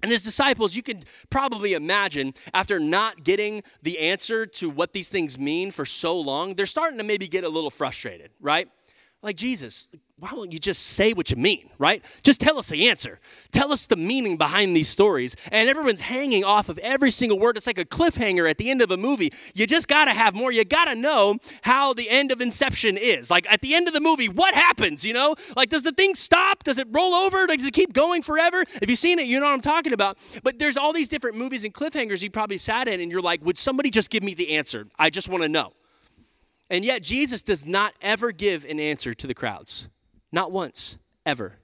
And 0.02 0.12
his 0.12 0.22
disciples, 0.22 0.76
you 0.76 0.82
can 0.82 1.02
probably 1.30 1.72
imagine, 1.72 2.34
after 2.52 2.78
not 2.78 3.24
getting 3.24 3.62
the 3.82 3.98
answer 3.98 4.46
to 4.46 4.68
what 4.68 4.92
these 4.92 5.08
things 5.08 5.38
mean 5.38 5.70
for 5.70 5.84
so 5.84 6.20
long, 6.20 6.54
they're 6.54 6.66
starting 6.66 6.98
to 6.98 7.04
maybe 7.04 7.26
get 7.28 7.44
a 7.44 7.48
little 7.48 7.70
frustrated, 7.70 8.30
right? 8.40 8.68
Like, 9.22 9.36
Jesus, 9.36 9.88
why 10.18 10.30
won't 10.32 10.50
you 10.50 10.58
just 10.58 10.82
say 10.82 11.12
what 11.12 11.30
you 11.30 11.36
mean, 11.36 11.68
right? 11.78 12.02
Just 12.22 12.40
tell 12.40 12.56
us 12.58 12.70
the 12.70 12.88
answer. 12.88 13.20
Tell 13.52 13.70
us 13.70 13.86
the 13.86 13.96
meaning 13.96 14.38
behind 14.38 14.74
these 14.74 14.88
stories. 14.88 15.36
And 15.52 15.68
everyone's 15.68 16.00
hanging 16.00 16.42
off 16.42 16.70
of 16.70 16.78
every 16.78 17.10
single 17.10 17.38
word. 17.38 17.58
It's 17.58 17.66
like 17.66 17.76
a 17.76 17.84
cliffhanger 17.84 18.48
at 18.48 18.56
the 18.56 18.70
end 18.70 18.80
of 18.80 18.90
a 18.90 18.96
movie. 18.96 19.30
You 19.54 19.66
just 19.66 19.88
got 19.88 20.06
to 20.06 20.14
have 20.14 20.34
more. 20.34 20.50
You 20.50 20.64
got 20.64 20.86
to 20.86 20.94
know 20.94 21.36
how 21.64 21.92
the 21.92 22.08
end 22.08 22.32
of 22.32 22.40
Inception 22.40 22.96
is. 22.96 23.30
Like 23.30 23.46
at 23.52 23.60
the 23.60 23.74
end 23.74 23.88
of 23.88 23.92
the 23.92 24.00
movie, 24.00 24.30
what 24.30 24.54
happens, 24.54 25.04
you 25.04 25.12
know? 25.12 25.34
Like, 25.54 25.68
does 25.68 25.82
the 25.82 25.92
thing 25.92 26.14
stop? 26.14 26.64
Does 26.64 26.78
it 26.78 26.88
roll 26.90 27.14
over? 27.14 27.46
Like, 27.46 27.58
Does 27.58 27.68
it 27.68 27.74
keep 27.74 27.92
going 27.92 28.22
forever? 28.22 28.62
If 28.80 28.88
you've 28.88 28.98
seen 28.98 29.18
it, 29.18 29.26
you 29.26 29.38
know 29.38 29.44
what 29.44 29.52
I'm 29.52 29.60
talking 29.60 29.92
about. 29.92 30.16
But 30.42 30.58
there's 30.58 30.78
all 30.78 30.94
these 30.94 31.08
different 31.08 31.36
movies 31.36 31.66
and 31.66 31.74
cliffhangers 31.74 32.22
you 32.22 32.30
probably 32.30 32.58
sat 32.58 32.88
in, 32.88 33.02
and 33.02 33.12
you're 33.12 33.20
like, 33.20 33.44
would 33.44 33.58
somebody 33.58 33.90
just 33.90 34.10
give 34.10 34.22
me 34.22 34.32
the 34.32 34.56
answer? 34.56 34.86
I 34.98 35.10
just 35.10 35.28
want 35.28 35.42
to 35.42 35.48
know. 35.50 35.74
And 36.70 36.86
yet, 36.86 37.02
Jesus 37.02 37.42
does 37.42 37.66
not 37.66 37.92
ever 38.00 38.32
give 38.32 38.64
an 38.64 38.80
answer 38.80 39.12
to 39.12 39.26
the 39.26 39.34
crowds. 39.34 39.90
Not 40.36 40.52
once, 40.52 40.98
ever. 41.24 41.54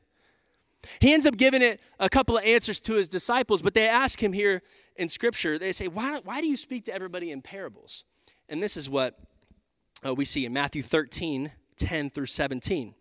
He 0.98 1.12
ends 1.12 1.26
up 1.26 1.36
giving 1.36 1.60
it 1.60 1.78
a 2.00 2.08
couple 2.08 2.38
of 2.38 2.44
answers 2.44 2.80
to 2.80 2.94
his 2.94 3.06
disciples, 3.06 3.60
but 3.60 3.74
they 3.74 3.86
ask 3.86 4.22
him 4.22 4.32
here 4.32 4.62
in 4.96 5.10
Scripture, 5.10 5.58
they 5.58 5.72
say, 5.72 5.88
Why, 5.88 6.20
why 6.24 6.40
do 6.40 6.46
you 6.46 6.56
speak 6.56 6.86
to 6.86 6.94
everybody 6.94 7.30
in 7.30 7.42
parables? 7.42 8.04
And 8.48 8.62
this 8.62 8.78
is 8.78 8.88
what 8.88 9.18
uh, 10.02 10.14
we 10.14 10.24
see 10.24 10.46
in 10.46 10.54
Matthew 10.54 10.80
13 10.80 11.52
10 11.76 12.10
through 12.10 12.26
17. 12.26 12.94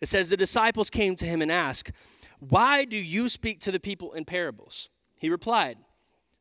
It 0.00 0.08
says, 0.08 0.30
The 0.30 0.38
disciples 0.38 0.88
came 0.88 1.16
to 1.16 1.26
him 1.26 1.42
and 1.42 1.52
asked, 1.52 1.92
Why 2.38 2.86
do 2.86 2.96
you 2.96 3.28
speak 3.28 3.60
to 3.60 3.70
the 3.70 3.80
people 3.80 4.14
in 4.14 4.24
parables? 4.24 4.88
He 5.18 5.28
replied, 5.28 5.76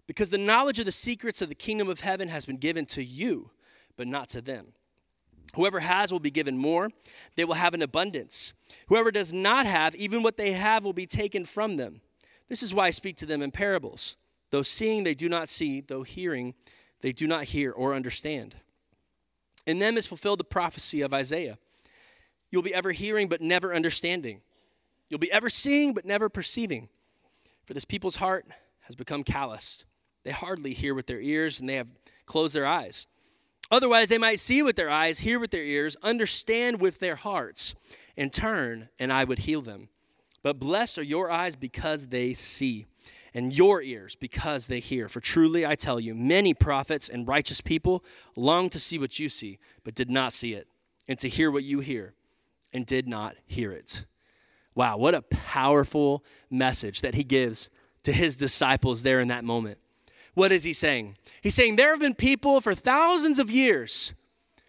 Because 0.07 0.29
the 0.29 0.37
knowledge 0.37 0.79
of 0.79 0.85
the 0.85 0.93
secrets 0.93 1.41
of 1.41 1.49
the 1.49 1.55
kingdom 1.55 1.89
of 1.89 1.99
heaven 1.99 2.29
has 2.29 2.45
been 2.45 2.57
given 2.57 2.85
to 2.87 3.03
you, 3.03 3.51
but 3.97 4.07
not 4.07 4.29
to 4.29 4.41
them. 4.41 4.67
Whoever 5.55 5.79
has 5.79 6.11
will 6.11 6.19
be 6.19 6.31
given 6.31 6.57
more, 6.57 6.89
they 7.35 7.45
will 7.45 7.55
have 7.55 7.73
an 7.73 7.81
abundance. 7.81 8.53
Whoever 8.87 9.11
does 9.11 9.33
not 9.33 9.65
have, 9.65 9.95
even 9.95 10.23
what 10.23 10.37
they 10.37 10.51
have 10.51 10.83
will 10.83 10.93
be 10.93 11.05
taken 11.05 11.45
from 11.45 11.77
them. 11.77 12.01
This 12.49 12.63
is 12.63 12.73
why 12.73 12.87
I 12.87 12.91
speak 12.91 13.15
to 13.17 13.25
them 13.25 13.41
in 13.41 13.51
parables. 13.51 14.17
Though 14.51 14.61
seeing, 14.61 15.03
they 15.03 15.13
do 15.13 15.27
not 15.29 15.49
see, 15.49 15.81
though 15.81 16.03
hearing, 16.03 16.53
they 17.01 17.11
do 17.11 17.27
not 17.27 17.45
hear 17.45 17.71
or 17.71 17.93
understand. 17.93 18.55
In 19.65 19.79
them 19.79 19.97
is 19.97 20.07
fulfilled 20.07 20.39
the 20.39 20.45
prophecy 20.45 21.01
of 21.01 21.13
Isaiah. 21.13 21.57
You'll 22.49 22.63
be 22.63 22.73
ever 22.73 22.93
hearing, 22.93 23.27
but 23.27 23.41
never 23.41 23.73
understanding. 23.73 24.41
You'll 25.09 25.19
be 25.19 25.31
ever 25.31 25.49
seeing, 25.49 25.93
but 25.93 26.05
never 26.05 26.29
perceiving. 26.29 26.87
For 27.65 27.73
this 27.73 27.85
people's 27.85 28.15
heart 28.17 28.45
has 28.81 28.95
become 28.95 29.23
calloused. 29.23 29.85
They 30.23 30.31
hardly 30.31 30.73
hear 30.73 30.93
with 30.93 31.07
their 31.07 31.19
ears, 31.19 31.59
and 31.59 31.67
they 31.67 31.75
have 31.75 31.93
closed 32.25 32.55
their 32.55 32.65
eyes. 32.65 33.07
Otherwise, 33.69 34.09
they 34.09 34.17
might 34.17 34.39
see 34.39 34.63
with 34.63 34.75
their 34.75 34.89
eyes, 34.89 35.19
hear 35.19 35.39
with 35.39 35.51
their 35.51 35.63
ears, 35.63 35.97
understand 36.01 36.79
with 36.79 36.99
their 36.99 37.15
hearts, 37.15 37.75
and 38.15 38.31
turn, 38.31 38.89
and 38.99 39.11
I 39.11 39.23
would 39.23 39.39
heal 39.39 39.61
them. 39.61 39.89
But 40.43 40.59
blessed 40.59 40.97
are 40.97 41.03
your 41.03 41.29
eyes 41.29 41.55
because 41.55 42.07
they 42.07 42.33
see 42.33 42.85
and 43.33 43.55
your 43.55 43.83
ears 43.83 44.15
because 44.15 44.65
they 44.65 44.79
hear. 44.79 45.07
For 45.07 45.19
truly 45.19 45.63
I 45.63 45.75
tell 45.75 45.99
you, 45.99 46.15
many 46.15 46.55
prophets 46.55 47.07
and 47.07 47.27
righteous 47.27 47.61
people 47.61 48.03
long 48.35 48.69
to 48.69 48.79
see 48.79 48.97
what 48.97 49.19
you 49.19 49.29
see, 49.29 49.59
but 49.83 49.93
did 49.93 50.09
not 50.09 50.33
see 50.33 50.53
it, 50.53 50.67
and 51.07 51.19
to 51.19 51.29
hear 51.29 51.51
what 51.51 51.63
you 51.63 51.79
hear, 51.79 52.15
and 52.73 52.83
did 52.85 53.07
not 53.07 53.35
hear 53.45 53.71
it. 53.71 54.05
Wow, 54.73 54.97
what 54.97 55.13
a 55.13 55.21
powerful 55.21 56.23
message 56.49 57.01
that 57.01 57.13
he 57.13 57.23
gives 57.23 57.69
to 58.03 58.11
his 58.11 58.35
disciples 58.35 59.03
there 59.03 59.19
in 59.19 59.27
that 59.27 59.43
moment. 59.43 59.77
What 60.37 60.51
is 60.51 60.63
he 60.63 60.73
saying? 60.73 61.17
He's 61.41 61.55
saying 61.55 61.77
there 61.77 61.89
have 61.89 61.99
been 61.99 62.13
people 62.13 62.61
for 62.61 62.75
thousands 62.75 63.39
of 63.39 63.49
years 63.49 64.13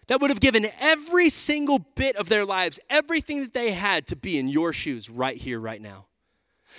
that 0.06 0.18
would 0.18 0.30
have 0.30 0.40
given 0.40 0.64
every 0.80 1.28
single 1.28 1.78
bit 1.94 2.16
of 2.16 2.30
their 2.30 2.46
lives, 2.46 2.80
everything 2.88 3.40
that 3.40 3.52
they 3.52 3.72
had 3.72 4.06
to 4.06 4.16
be 4.16 4.38
in 4.38 4.48
your 4.48 4.72
shoes 4.72 5.10
right 5.10 5.36
here, 5.36 5.60
right 5.60 5.82
now 5.82 6.06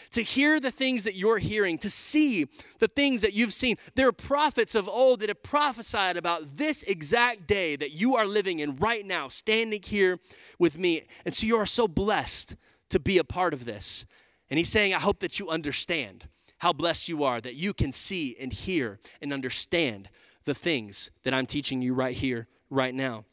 to 0.09 0.23
hear 0.23 0.59
the 0.59 0.71
things 0.71 1.03
that 1.03 1.13
you're 1.13 1.37
hearing, 1.37 1.77
to 1.77 1.89
see 1.89 2.47
the 2.79 2.87
things 2.87 3.21
that 3.21 3.33
you've 3.33 3.53
seen. 3.53 3.75
There 3.93 4.07
are 4.07 4.11
prophets 4.11 4.73
of 4.73 4.89
old 4.89 5.19
that 5.19 5.29
have 5.29 5.43
prophesied 5.43 6.17
about 6.17 6.55
this 6.55 6.81
exact 6.83 7.45
day 7.45 7.75
that 7.75 7.91
you 7.91 8.15
are 8.15 8.25
living 8.25 8.59
in 8.59 8.75
right 8.77 9.05
now, 9.05 9.27
standing 9.27 9.83
here 9.83 10.19
with 10.57 10.79
me. 10.79 11.03
And 11.25 11.33
so 11.35 11.45
you 11.45 11.57
are 11.57 11.65
so 11.67 11.87
blessed 11.87 12.55
to 12.89 12.99
be 12.99 13.19
a 13.19 13.23
part 13.23 13.53
of 13.53 13.65
this. 13.65 14.07
And 14.49 14.57
he's 14.57 14.69
saying, 14.69 14.95
I 14.95 14.99
hope 14.99 15.19
that 15.19 15.39
you 15.39 15.49
understand 15.49 16.25
how 16.59 16.73
blessed 16.73 17.09
you 17.09 17.23
are, 17.23 17.41
that 17.41 17.55
you 17.55 17.73
can 17.73 17.91
see 17.91 18.35
and 18.39 18.53
hear 18.53 18.99
and 19.21 19.33
understand 19.33 20.09
the 20.45 20.53
things 20.53 21.11
that 21.23 21.33
I'm 21.33 21.45
teaching 21.45 21.81
you 21.81 21.93
right 21.93 22.15
here, 22.15 22.47
right 22.69 22.93
now. 22.93 23.25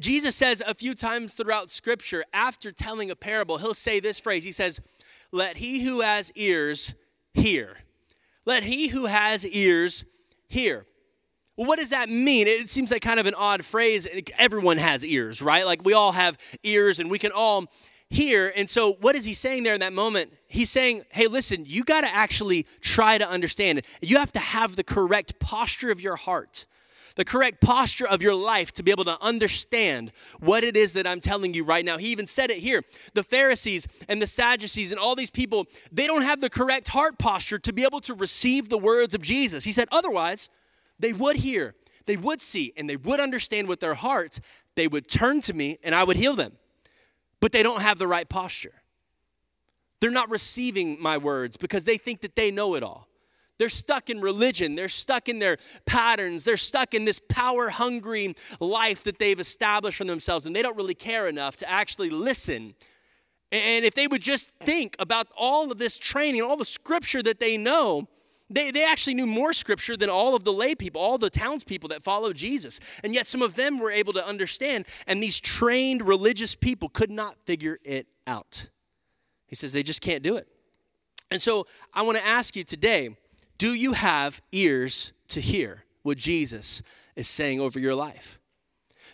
Jesus 0.00 0.36
says 0.36 0.62
a 0.66 0.74
few 0.74 0.94
times 0.94 1.34
throughout 1.34 1.68
Scripture, 1.68 2.24
after 2.32 2.70
telling 2.70 3.10
a 3.10 3.16
parable, 3.16 3.58
he'll 3.58 3.74
say 3.74 4.00
this 4.00 4.20
phrase 4.20 4.44
He 4.44 4.52
says, 4.52 4.80
let 5.32 5.56
he 5.56 5.82
who 5.82 6.02
has 6.02 6.30
ears 6.34 6.94
hear. 7.32 7.78
Let 8.44 8.62
he 8.62 8.88
who 8.88 9.06
has 9.06 9.46
ears 9.46 10.04
hear. 10.48 10.86
Well, 11.56 11.66
what 11.66 11.78
does 11.78 11.90
that 11.90 12.08
mean? 12.08 12.46
It 12.46 12.68
seems 12.68 12.90
like 12.90 13.02
kind 13.02 13.18
of 13.18 13.26
an 13.26 13.34
odd 13.34 13.64
phrase. 13.64 14.06
Everyone 14.38 14.78
has 14.78 15.04
ears, 15.04 15.40
right? 15.42 15.64
Like 15.64 15.84
we 15.84 15.94
all 15.94 16.12
have 16.12 16.38
ears 16.62 16.98
and 16.98 17.10
we 17.10 17.18
can 17.18 17.32
all 17.32 17.66
hear. 18.12 18.52
And 18.54 18.68
so, 18.68 18.92
what 19.00 19.16
is 19.16 19.24
he 19.24 19.34
saying 19.34 19.62
there 19.62 19.74
in 19.74 19.80
that 19.80 19.92
moment? 19.92 20.32
He's 20.48 20.70
saying, 20.70 21.02
hey, 21.10 21.26
listen, 21.26 21.64
you 21.66 21.84
got 21.84 22.02
to 22.02 22.14
actually 22.14 22.66
try 22.80 23.18
to 23.18 23.28
understand 23.28 23.78
it. 23.78 23.86
You 24.00 24.18
have 24.18 24.32
to 24.32 24.38
have 24.38 24.76
the 24.76 24.84
correct 24.84 25.38
posture 25.40 25.90
of 25.90 26.00
your 26.00 26.16
heart 26.16 26.66
the 27.16 27.24
correct 27.24 27.60
posture 27.60 28.06
of 28.06 28.22
your 28.22 28.34
life 28.34 28.72
to 28.72 28.82
be 28.82 28.90
able 28.90 29.04
to 29.04 29.18
understand 29.22 30.12
what 30.40 30.64
it 30.64 30.76
is 30.76 30.92
that 30.94 31.06
I'm 31.06 31.20
telling 31.20 31.54
you 31.54 31.64
right 31.64 31.84
now. 31.84 31.98
He 31.98 32.08
even 32.08 32.26
said 32.26 32.50
it 32.50 32.58
here. 32.58 32.82
The 33.14 33.22
Pharisees 33.22 33.86
and 34.08 34.20
the 34.20 34.26
Sadducees 34.26 34.92
and 34.92 35.00
all 35.00 35.14
these 35.14 35.30
people, 35.30 35.66
they 35.90 36.06
don't 36.06 36.22
have 36.22 36.40
the 36.40 36.50
correct 36.50 36.88
heart 36.88 37.18
posture 37.18 37.58
to 37.58 37.72
be 37.72 37.84
able 37.84 38.00
to 38.00 38.14
receive 38.14 38.68
the 38.68 38.78
words 38.78 39.14
of 39.14 39.22
Jesus. 39.22 39.64
He 39.64 39.72
said, 39.72 39.88
otherwise, 39.92 40.48
they 40.98 41.12
would 41.12 41.36
hear, 41.36 41.74
they 42.06 42.16
would 42.16 42.40
see, 42.40 42.72
and 42.76 42.88
they 42.88 42.96
would 42.96 43.20
understand 43.20 43.68
with 43.68 43.80
their 43.80 43.94
hearts. 43.94 44.40
They 44.74 44.88
would 44.88 45.08
turn 45.08 45.40
to 45.42 45.54
me 45.54 45.78
and 45.84 45.94
I 45.94 46.04
would 46.04 46.16
heal 46.16 46.34
them. 46.34 46.52
But 47.42 47.52
they 47.52 47.62
don't 47.62 47.82
have 47.82 47.98
the 47.98 48.06
right 48.06 48.26
posture. 48.26 48.72
They're 50.00 50.10
not 50.10 50.30
receiving 50.30 51.02
my 51.02 51.18
words 51.18 51.56
because 51.58 51.84
they 51.84 51.98
think 51.98 52.22
that 52.22 52.36
they 52.36 52.50
know 52.50 52.76
it 52.76 52.82
all. 52.82 53.08
They're 53.58 53.68
stuck 53.68 54.08
in 54.08 54.20
religion. 54.20 54.76
They're 54.76 54.88
stuck 54.88 55.28
in 55.28 55.40
their 55.40 55.58
patterns. 55.84 56.44
They're 56.44 56.56
stuck 56.56 56.94
in 56.94 57.04
this 57.04 57.20
power 57.28 57.68
hungry 57.68 58.34
life 58.60 59.04
that 59.04 59.18
they've 59.18 59.38
established 59.38 59.98
for 59.98 60.04
themselves, 60.04 60.46
and 60.46 60.56
they 60.56 60.62
don't 60.62 60.76
really 60.76 60.94
care 60.94 61.28
enough 61.28 61.56
to 61.56 61.68
actually 61.68 62.10
listen. 62.10 62.74
And 63.50 63.84
if 63.84 63.94
they 63.94 64.06
would 64.06 64.22
just 64.22 64.50
think 64.52 64.96
about 64.98 65.26
all 65.36 65.70
of 65.70 65.78
this 65.78 65.98
training, 65.98 66.42
all 66.42 66.56
the 66.56 66.64
scripture 66.64 67.22
that 67.22 67.38
they 67.38 67.56
know, 67.56 68.08
they, 68.52 68.70
they 68.70 68.84
actually 68.84 69.14
knew 69.14 69.26
more 69.26 69.52
scripture 69.52 69.96
than 69.96 70.10
all 70.10 70.34
of 70.34 70.44
the 70.44 70.52
lay 70.52 70.74
people, 70.74 71.00
all 71.00 71.18
the 71.18 71.30
townspeople 71.30 71.88
that 71.90 72.02
followed 72.02 72.36
Jesus. 72.36 72.80
And 73.02 73.14
yet 73.14 73.26
some 73.26 73.42
of 73.42 73.56
them 73.56 73.78
were 73.78 73.90
able 73.90 74.12
to 74.14 74.26
understand, 74.26 74.86
and 75.06 75.22
these 75.22 75.40
trained 75.40 76.06
religious 76.06 76.54
people 76.54 76.88
could 76.88 77.10
not 77.10 77.36
figure 77.44 77.78
it 77.84 78.06
out. 78.26 78.70
He 79.46 79.56
says 79.56 79.72
they 79.72 79.82
just 79.82 80.00
can't 80.00 80.22
do 80.22 80.36
it. 80.36 80.48
And 81.30 81.40
so 81.40 81.66
I 81.92 82.02
want 82.02 82.18
to 82.18 82.26
ask 82.26 82.56
you 82.56 82.64
today 82.64 83.16
do 83.58 83.74
you 83.74 83.92
have 83.92 84.42
ears 84.50 85.12
to 85.28 85.40
hear 85.40 85.84
what 86.02 86.18
Jesus 86.18 86.82
is 87.14 87.28
saying 87.28 87.60
over 87.60 87.78
your 87.78 87.94
life? 87.94 88.40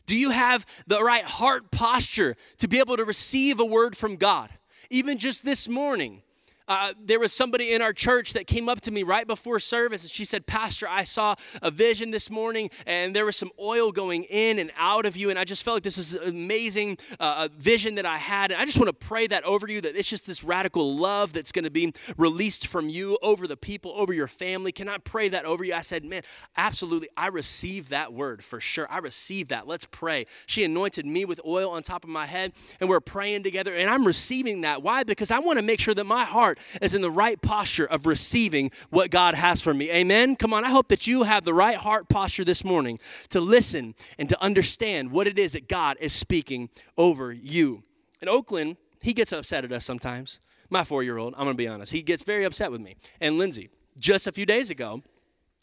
Do 0.07 0.17
you 0.17 0.31
have 0.31 0.65
the 0.87 1.03
right 1.03 1.25
heart 1.25 1.71
posture 1.71 2.35
to 2.57 2.67
be 2.67 2.79
able 2.79 2.97
to 2.97 3.05
receive 3.05 3.61
a 3.61 3.65
word 3.65 3.95
from 3.95 4.17
God? 4.17 4.49
Even 4.89 5.19
just 5.19 5.45
this 5.45 5.69
morning, 5.69 6.23
uh, 6.69 6.93
there 7.03 7.19
was 7.19 7.33
somebody 7.33 7.73
in 7.73 7.83
our 7.83 7.93
church 7.93 8.35
that 8.35 8.47
came 8.47 8.69
up 8.69 8.81
to 8.83 8.91
me 8.91 9.03
right 9.03 9.27
before 9.27 9.59
service 9.59 10.05
and 10.05 10.11
she 10.11 10.25
said, 10.25 10.47
Pastor, 10.47 10.87
I 10.89 11.05
saw 11.05 11.35
a 11.63 11.71
vision 11.71 12.11
this 12.11 12.31
morning 12.31 12.71
and 12.87 13.17
there 13.17 13.25
was 13.25 13.37
some 13.37 13.51
oil 13.59 13.91
going 13.91 14.25
in 14.25 14.59
and 14.59 14.71
out 14.77 15.07
of 15.07 15.17
you. 15.17 15.31
And 15.31 15.39
I 15.39 15.45
just 15.45 15.63
felt 15.63 15.77
like 15.77 15.83
this 15.83 15.99
is 15.99 16.15
an 16.15 16.29
amazing 16.29 16.99
uh, 17.19 17.49
vision 17.57 17.95
that 17.97 18.07
I 18.07 18.19
had. 18.19 18.53
And 18.53 18.61
I 18.61 18.65
just 18.67 18.79
want 18.79 18.89
to 18.89 19.07
pray 19.07 19.27
that 19.29 19.45
over 19.45 19.69
you 19.69 19.81
that 19.81 19.97
it's 19.97 20.11
just 20.11 20.27
this 20.27 20.45
radical 20.45 20.95
love 20.95 21.33
that's 21.33 21.53
going 21.53 21.65
to 21.65 21.71
be 21.71 21.93
released 22.17 22.67
from 22.67 22.89
you 22.89 23.19
over 23.23 23.47
the 23.47 23.57
people, 23.57 23.93
over 23.97 24.13
your 24.13 24.29
family. 24.29 24.71
Can 24.71 24.89
I 24.89 24.99
pray 24.99 25.29
that 25.31 25.45
over 25.47 25.65
you? 25.65 25.75
I 25.75 25.81
said, 25.81 26.05
Man, 26.05 26.23
absolutely. 26.57 27.09
I 27.17 27.29
receive 27.29 27.89
that 27.89 28.13
word 28.13 28.45
for 28.45 28.61
sure. 28.61 28.87
I 28.91 28.99
receive 28.99 29.49
that. 29.49 29.67
Let's 29.67 29.87
pray. 29.87 30.27
She 30.47 30.65
anointed 30.65 31.07
me 31.07 31.25
with 31.25 31.41
oil 31.47 31.71
on 31.71 31.83
top 31.83 32.05
of 32.05 32.11
my 32.11 32.27
head 32.27 32.53
and 32.81 32.89
we're 32.89 33.01
praying 33.01 33.43
together. 33.43 33.75
And 33.75 33.89
I'm 33.89 34.07
receiving 34.07 34.63
that. 34.63 34.83
Why? 34.83 35.03
Because 35.03 35.31
I 35.31 35.39
want 35.39 35.59
to 35.59 35.65
make 35.65 35.81
sure 35.81 35.95
that 35.95 36.05
my 36.05 36.25
heart 36.25 36.58
is 36.81 36.95
in 36.95 37.03
the 37.03 37.11
right 37.11 37.41
posture 37.41 37.87
of 37.87 38.07
receiving 38.07 38.71
what 38.91 39.11
God 39.11 39.35
has 39.35 39.61
for 39.61 39.75
me. 39.75 39.91
Amen? 39.91 40.37
Come 40.37 40.53
on, 40.53 40.65
I 40.65 40.71
hope 40.71 40.89
that 40.89 41.07
you 41.07 41.25
have 41.25 41.45
the 41.45 41.55
right 41.55 41.77
heart 41.77 42.09
posture 42.09 42.45
this 42.45 42.65
morning 42.65 42.99
to 43.31 43.41
listen 43.41 43.95
and 44.19 44.29
to 44.29 44.43
understand 44.43 45.11
what 45.11 45.27
it 45.27 45.39
is 45.39 45.53
that 45.53 45.69
God 45.69 45.97
is 46.01 46.13
speaking 46.13 46.69
over 46.97 47.33
you. 47.33 47.83
In 48.21 48.29
Oakland, 48.29 48.77
he 49.03 49.13
gets 49.13 49.33
upset 49.33 49.65
at 49.65 49.73
us 49.73 49.85
sometimes. 49.85 50.41
My 50.71 50.85
four 50.85 51.03
year 51.03 51.17
old, 51.17 51.35
I'm 51.37 51.45
gonna 51.45 51.55
be 51.55 51.69
honest, 51.69 51.93
he 51.93 52.03
gets 52.03 52.23
very 52.23 52.45
upset 52.45 52.71
with 52.71 52.81
me. 52.81 52.97
And 53.21 53.39
Lindsay, 53.39 53.71
just 53.99 54.27
a 54.27 54.33
few 54.33 54.45
days 54.45 54.71
ago, 54.71 55.03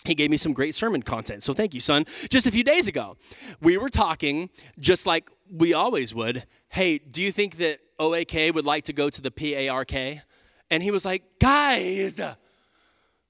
he 0.06 0.16
gave 0.16 0.30
me 0.30 0.38
some 0.38 0.54
great 0.54 0.76
sermon 0.76 1.02
content. 1.02 1.44
So 1.44 1.54
thank 1.54 1.74
you, 1.74 1.80
son. 1.80 2.06
Just 2.30 2.46
a 2.46 2.52
few 2.52 2.64
days 2.64 2.88
ago, 2.88 3.18
we 3.62 3.78
were 3.78 3.90
talking 3.90 4.50
just 4.80 5.06
like 5.06 5.30
we 5.52 5.74
always 5.74 6.14
would. 6.14 6.46
Hey, 6.70 7.00
do 7.00 7.22
you 7.22 7.32
think 7.32 7.58
that 7.58 7.80
OAK 8.00 8.54
would 8.54 8.66
like 8.66 8.84
to 8.86 8.94
go 8.94 9.10
to 9.10 9.22
the 9.22 9.32
PARK? 9.32 10.24
And 10.70 10.82
he 10.82 10.92
was 10.92 11.06
like, 11.06 11.24
guys, 11.40 12.20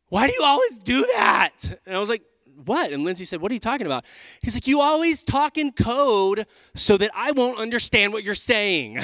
why 0.10 0.27
do 0.27 0.34
you 0.34 0.44
always 0.44 0.80
do 0.80 1.06
that? 1.15 1.58
And 1.86 1.96
I 1.96 2.00
was 2.00 2.10
like, 2.10 2.24
what? 2.63 2.92
And 2.92 3.04
Lindsay 3.04 3.25
said, 3.25 3.42
what 3.42 3.51
are 3.51 3.54
you 3.54 3.60
talking 3.60 3.86
about? 3.86 4.06
He's 4.42 4.56
like, 4.56 4.68
you 4.68 4.80
always 4.80 5.24
talk 5.24 5.58
in 5.58 5.72
code 5.72 6.46
so 6.74 6.98
that 6.98 7.12
I 7.13 7.32
won't 7.32 7.60
understand 7.60 8.13
what 8.13 8.24
you're 8.24 8.34
saying. 8.34 9.00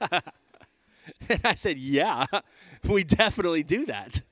and 0.10 1.40
I 1.44 1.54
said, 1.54 1.76
yeah, 1.76 2.24
we 2.88 3.04
definitely 3.04 3.62
do 3.62 3.86
that 3.86 4.22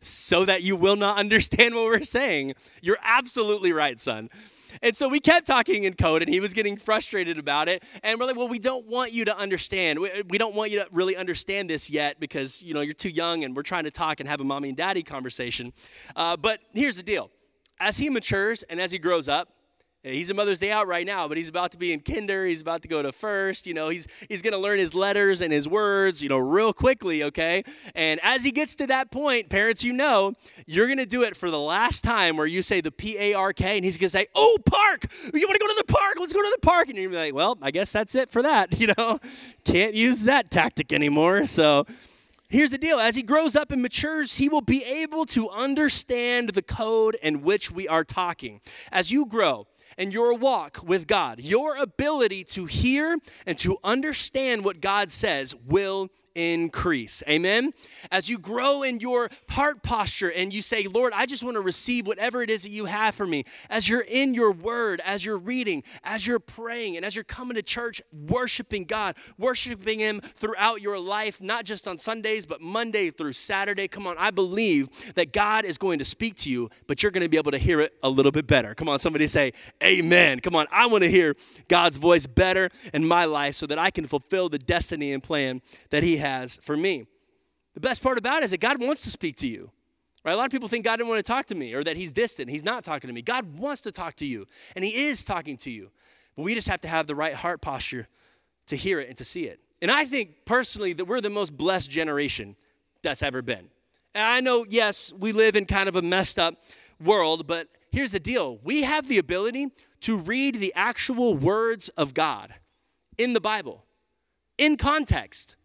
so 0.00 0.44
that 0.44 0.62
you 0.62 0.76
will 0.76 0.96
not 0.96 1.18
understand 1.18 1.74
what 1.74 1.84
we're 1.84 2.04
saying. 2.04 2.54
You're 2.80 2.98
absolutely 3.02 3.72
right, 3.72 3.98
son. 3.98 4.28
And 4.82 4.94
so 4.94 5.08
we 5.08 5.20
kept 5.20 5.46
talking 5.46 5.84
in 5.84 5.94
code, 5.94 6.22
and 6.22 6.30
he 6.30 6.40
was 6.40 6.52
getting 6.52 6.76
frustrated 6.76 7.38
about 7.38 7.68
it. 7.68 7.82
And 8.02 8.18
we're 8.18 8.26
like, 8.26 8.36
well, 8.36 8.48
we 8.48 8.58
don't 8.58 8.86
want 8.86 9.12
you 9.12 9.24
to 9.24 9.36
understand. 9.36 9.98
We, 9.98 10.38
don't 10.38 10.54
want 10.54 10.70
you 10.70 10.80
to 10.80 10.88
really 10.92 11.16
understand 11.16 11.70
this 11.70 11.90
yet 11.90 12.20
because, 12.20 12.62
you 12.62 12.74
know, 12.74 12.80
you're 12.80 12.92
too 12.92 13.08
young 13.08 13.44
and 13.44 13.56
we're 13.56 13.62
trying 13.62 13.84
to 13.84 13.90
talk 13.90 14.20
and 14.20 14.28
have 14.28 14.40
a 14.40 14.44
mommy 14.44 14.68
and 14.68 14.76
daddy 14.76 15.02
conversation. 15.02 15.72
Uh, 16.14 16.36
but 16.36 16.60
here's 16.74 16.96
the 16.96 17.02
deal. 17.02 17.30
As 17.80 17.98
he 17.98 18.10
matures 18.10 18.62
and 18.64 18.80
as 18.80 18.92
he 18.92 18.98
grows 18.98 19.28
up, 19.28 19.48
He's 20.12 20.30
a 20.30 20.34
Mother's 20.34 20.58
Day 20.58 20.72
out 20.72 20.86
right 20.86 21.06
now, 21.06 21.28
but 21.28 21.36
he's 21.36 21.48
about 21.48 21.72
to 21.72 21.78
be 21.78 21.92
in 21.92 22.00
kinder. 22.00 22.46
He's 22.46 22.62
about 22.62 22.82
to 22.82 22.88
go 22.88 23.02
to 23.02 23.12
first. 23.12 23.66
You 23.66 23.74
know, 23.74 23.90
he's 23.90 24.06
he's 24.28 24.42
going 24.42 24.52
to 24.52 24.58
learn 24.58 24.78
his 24.78 24.94
letters 24.94 25.40
and 25.40 25.52
his 25.52 25.68
words, 25.68 26.22
you 26.22 26.28
know, 26.28 26.38
real 26.38 26.72
quickly, 26.72 27.22
okay? 27.24 27.62
And 27.94 28.18
as 28.22 28.44
he 28.44 28.50
gets 28.50 28.74
to 28.76 28.86
that 28.86 29.10
point, 29.10 29.50
parents, 29.50 29.84
you 29.84 29.92
know, 29.92 30.32
you're 30.66 30.86
going 30.86 30.98
to 30.98 31.06
do 31.06 31.22
it 31.22 31.36
for 31.36 31.50
the 31.50 31.60
last 31.60 32.02
time 32.02 32.36
where 32.36 32.46
you 32.46 32.62
say 32.62 32.80
the 32.80 32.90
P 32.90 33.18
A 33.18 33.34
R 33.34 33.52
K 33.52 33.76
and 33.76 33.84
he's 33.84 33.96
going 33.96 34.06
to 34.06 34.10
say, 34.10 34.26
"Oh, 34.34 34.58
park. 34.64 35.04
You 35.34 35.46
want 35.46 35.60
to 35.60 35.66
go 35.66 35.68
to 35.68 35.84
the 35.86 35.92
park? 35.92 36.16
Let's 36.18 36.32
go 36.32 36.42
to 36.42 36.56
the 36.60 36.66
park." 36.66 36.88
And 36.88 36.96
you're 36.96 37.12
like, 37.12 37.34
"Well, 37.34 37.58
I 37.60 37.70
guess 37.70 37.92
that's 37.92 38.14
it 38.14 38.30
for 38.30 38.42
that." 38.42 38.68
You 38.78 38.94
know, 38.96 39.18
can't 39.64 39.94
use 39.94 40.22
that 40.24 40.52
tactic 40.52 40.92
anymore. 40.92 41.46
So, 41.46 41.84
Here's 42.50 42.70
the 42.70 42.78
deal 42.78 42.98
as 42.98 43.14
he 43.14 43.22
grows 43.22 43.54
up 43.54 43.70
and 43.70 43.82
matures, 43.82 44.36
he 44.36 44.48
will 44.48 44.62
be 44.62 44.82
able 44.82 45.26
to 45.26 45.50
understand 45.50 46.50
the 46.50 46.62
code 46.62 47.16
in 47.22 47.42
which 47.42 47.70
we 47.70 47.86
are 47.86 48.04
talking. 48.04 48.62
As 48.90 49.12
you 49.12 49.26
grow, 49.26 49.66
and 49.98 50.12
your 50.12 50.34
walk 50.34 50.78
with 50.82 51.06
God, 51.06 51.40
your 51.40 51.76
ability 51.76 52.44
to 52.44 52.66
hear 52.66 53.18
and 53.46 53.58
to 53.58 53.78
understand 53.82 54.64
what 54.64 54.80
God 54.80 55.10
says 55.10 55.54
will 55.54 56.08
increase. 56.38 57.24
Amen. 57.28 57.72
As 58.12 58.30
you 58.30 58.38
grow 58.38 58.84
in 58.84 59.00
your 59.00 59.28
heart 59.50 59.82
posture 59.82 60.30
and 60.30 60.52
you 60.52 60.62
say, 60.62 60.86
Lord, 60.86 61.12
I 61.16 61.26
just 61.26 61.42
want 61.42 61.56
to 61.56 61.60
receive 61.60 62.06
whatever 62.06 62.42
it 62.42 62.50
is 62.50 62.62
that 62.62 62.70
you 62.70 62.84
have 62.84 63.16
for 63.16 63.26
me. 63.26 63.42
As 63.68 63.88
you're 63.88 64.04
in 64.06 64.34
your 64.34 64.52
word, 64.52 65.00
as 65.04 65.26
you're 65.26 65.38
reading, 65.38 65.82
as 66.04 66.28
you're 66.28 66.38
praying, 66.38 66.96
and 66.96 67.04
as 67.04 67.16
you're 67.16 67.24
coming 67.24 67.56
to 67.56 67.62
church, 67.62 68.00
worshiping 68.12 68.84
God, 68.84 69.16
worshiping 69.36 69.98
Him 69.98 70.20
throughout 70.20 70.80
your 70.80 71.00
life, 71.00 71.42
not 71.42 71.64
just 71.64 71.88
on 71.88 71.98
Sundays, 71.98 72.46
but 72.46 72.60
Monday 72.60 73.10
through 73.10 73.32
Saturday. 73.32 73.88
Come 73.88 74.06
on, 74.06 74.14
I 74.16 74.30
believe 74.30 75.14
that 75.14 75.32
God 75.32 75.64
is 75.64 75.76
going 75.76 75.98
to 75.98 76.04
speak 76.04 76.36
to 76.36 76.50
you, 76.50 76.70
but 76.86 77.02
you're 77.02 77.10
going 77.10 77.24
to 77.24 77.28
be 77.28 77.36
able 77.36 77.50
to 77.50 77.58
hear 77.58 77.80
it 77.80 77.94
a 78.04 78.08
little 78.08 78.32
bit 78.32 78.46
better. 78.46 78.76
Come 78.76 78.88
on, 78.88 79.00
somebody 79.00 79.26
say, 79.26 79.52
Amen. 79.82 80.38
Come 80.38 80.54
on, 80.54 80.66
I 80.70 80.86
want 80.86 81.02
to 81.02 81.10
hear 81.10 81.34
God's 81.66 81.98
voice 81.98 82.28
better 82.28 82.70
in 82.94 83.04
my 83.04 83.24
life 83.24 83.56
so 83.56 83.66
that 83.66 83.78
I 83.78 83.90
can 83.90 84.06
fulfill 84.06 84.48
the 84.48 84.58
destiny 84.58 85.12
and 85.12 85.20
plan 85.20 85.62
that 85.90 86.04
He 86.04 86.18
has 86.18 86.27
has 86.28 86.58
for 86.62 86.76
me. 86.76 87.06
The 87.74 87.80
best 87.80 88.02
part 88.02 88.18
about 88.18 88.42
it 88.42 88.46
is 88.46 88.50
that 88.50 88.60
God 88.60 88.80
wants 88.80 89.02
to 89.02 89.10
speak 89.10 89.36
to 89.36 89.48
you. 89.48 89.70
Right? 90.24 90.32
A 90.32 90.36
lot 90.36 90.46
of 90.46 90.50
people 90.50 90.68
think 90.68 90.84
God 90.84 90.96
didn't 90.96 91.08
want 91.08 91.24
to 91.24 91.32
talk 91.32 91.46
to 91.46 91.54
me 91.54 91.74
or 91.74 91.84
that 91.84 91.96
he's 91.96 92.12
distant. 92.12 92.50
He's 92.50 92.64
not 92.64 92.84
talking 92.84 93.08
to 93.08 93.14
me. 93.14 93.22
God 93.22 93.58
wants 93.58 93.80
to 93.82 93.92
talk 93.92 94.14
to 94.16 94.26
you, 94.26 94.46
and 94.74 94.84
he 94.84 95.06
is 95.06 95.24
talking 95.24 95.56
to 95.58 95.70
you. 95.70 95.90
But 96.36 96.42
we 96.42 96.54
just 96.54 96.68
have 96.68 96.80
to 96.82 96.88
have 96.88 97.06
the 97.06 97.14
right 97.14 97.34
heart 97.34 97.60
posture 97.60 98.08
to 98.66 98.76
hear 98.76 99.00
it 99.00 99.08
and 99.08 99.16
to 99.16 99.24
see 99.24 99.44
it. 99.44 99.60
And 99.80 99.90
I 99.90 100.04
think 100.04 100.44
personally 100.44 100.92
that 100.94 101.04
we're 101.04 101.20
the 101.20 101.30
most 101.30 101.56
blessed 101.56 101.90
generation 101.90 102.56
that's 103.02 103.22
ever 103.22 103.42
been. 103.42 103.70
And 104.14 104.26
I 104.26 104.40
know, 104.40 104.66
yes, 104.68 105.12
we 105.16 105.32
live 105.32 105.54
in 105.54 105.66
kind 105.66 105.88
of 105.88 105.96
a 105.96 106.02
messed 106.02 106.38
up 106.38 106.56
world, 107.00 107.46
but 107.46 107.68
here's 107.92 108.12
the 108.12 108.20
deal 108.20 108.58
we 108.64 108.82
have 108.82 109.06
the 109.06 109.18
ability 109.18 109.68
to 110.00 110.16
read 110.16 110.56
the 110.56 110.72
actual 110.74 111.36
words 111.36 111.88
of 111.90 112.12
God 112.14 112.54
in 113.16 113.32
the 113.32 113.40
Bible 113.40 113.84
in 114.56 114.76
context 114.76 115.56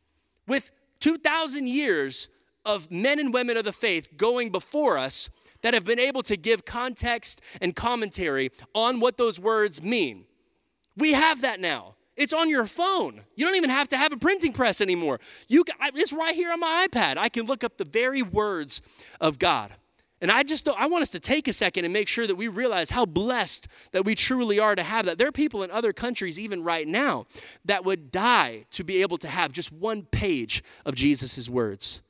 with 0.54 0.70
2,000 1.00 1.68
years 1.68 2.30
of 2.64 2.92
men 2.92 3.18
and 3.18 3.34
women 3.34 3.58
of 3.58 3.64
the 3.64 3.72
faith 3.72 4.08
going 4.16 4.52
before 4.52 5.00
us 5.00 5.28
that 5.64 5.74
have 5.74 5.84
been 5.84 5.98
able 5.98 6.22
to 6.22 6.38
give 6.38 6.64
context 6.64 7.42
and 7.60 7.76
commentary 7.76 8.52
on 8.76 9.00
what 9.00 9.18
those 9.18 9.40
words 9.40 9.82
mean. 9.82 10.26
We 10.96 11.14
have 11.14 11.42
that 11.42 11.60
now. 11.60 11.96
It's 12.16 12.34
on 12.34 12.50
your 12.50 12.68
phone. 12.68 13.22
You 13.36 13.46
don't 13.46 13.56
even 13.56 13.72
have 13.72 13.88
to 13.88 13.98
have 13.98 14.14
a 14.14 14.18
printing 14.18 14.54
press 14.54 14.80
anymore. 14.80 15.20
You, 15.48 15.66
it's 15.96 16.14
right 16.14 16.36
here 16.36 16.52
on 16.52 16.60
my 16.60 16.88
iPad. 16.88 17.18
I 17.18 17.30
can 17.30 17.48
look 17.48 17.64
up 17.64 17.80
the 17.80 17.90
very 17.90 18.22
words 18.22 18.84
of 19.20 19.40
God. 19.40 19.76
And 20.24 20.32
I 20.32 20.44
just 20.44 20.70
I 20.70 20.86
want 20.86 21.02
us 21.02 21.10
to 21.10 21.20
take 21.20 21.50
a 21.50 21.54
second 21.54 21.84
and 21.84 21.92
make 21.92 22.08
sure 22.08 22.26
that 22.26 22.36
we 22.36 22.48
realize 22.48 22.92
how 22.92 23.06
blessed 23.06 23.68
that 23.92 24.06
we 24.06 24.16
truly 24.16 24.58
are 24.58 24.74
to 24.74 24.82
have 24.82 25.06
that. 25.06 25.18
There 25.18 25.28
are 25.28 25.34
people 25.34 25.64
in 25.64 25.70
other 25.70 25.92
countries, 25.92 26.40
even 26.40 26.64
right 26.64 26.88
now, 26.88 27.26
that 27.66 27.84
would 27.84 28.10
die 28.10 28.64
to 28.72 28.86
be 28.86 29.02
able 29.02 29.18
to 29.18 29.28
have 29.28 29.52
just 29.52 29.74
one 29.74 30.04
page 30.04 30.64
of 30.86 30.96
Jesus' 30.96 31.50
words. 31.50 32.02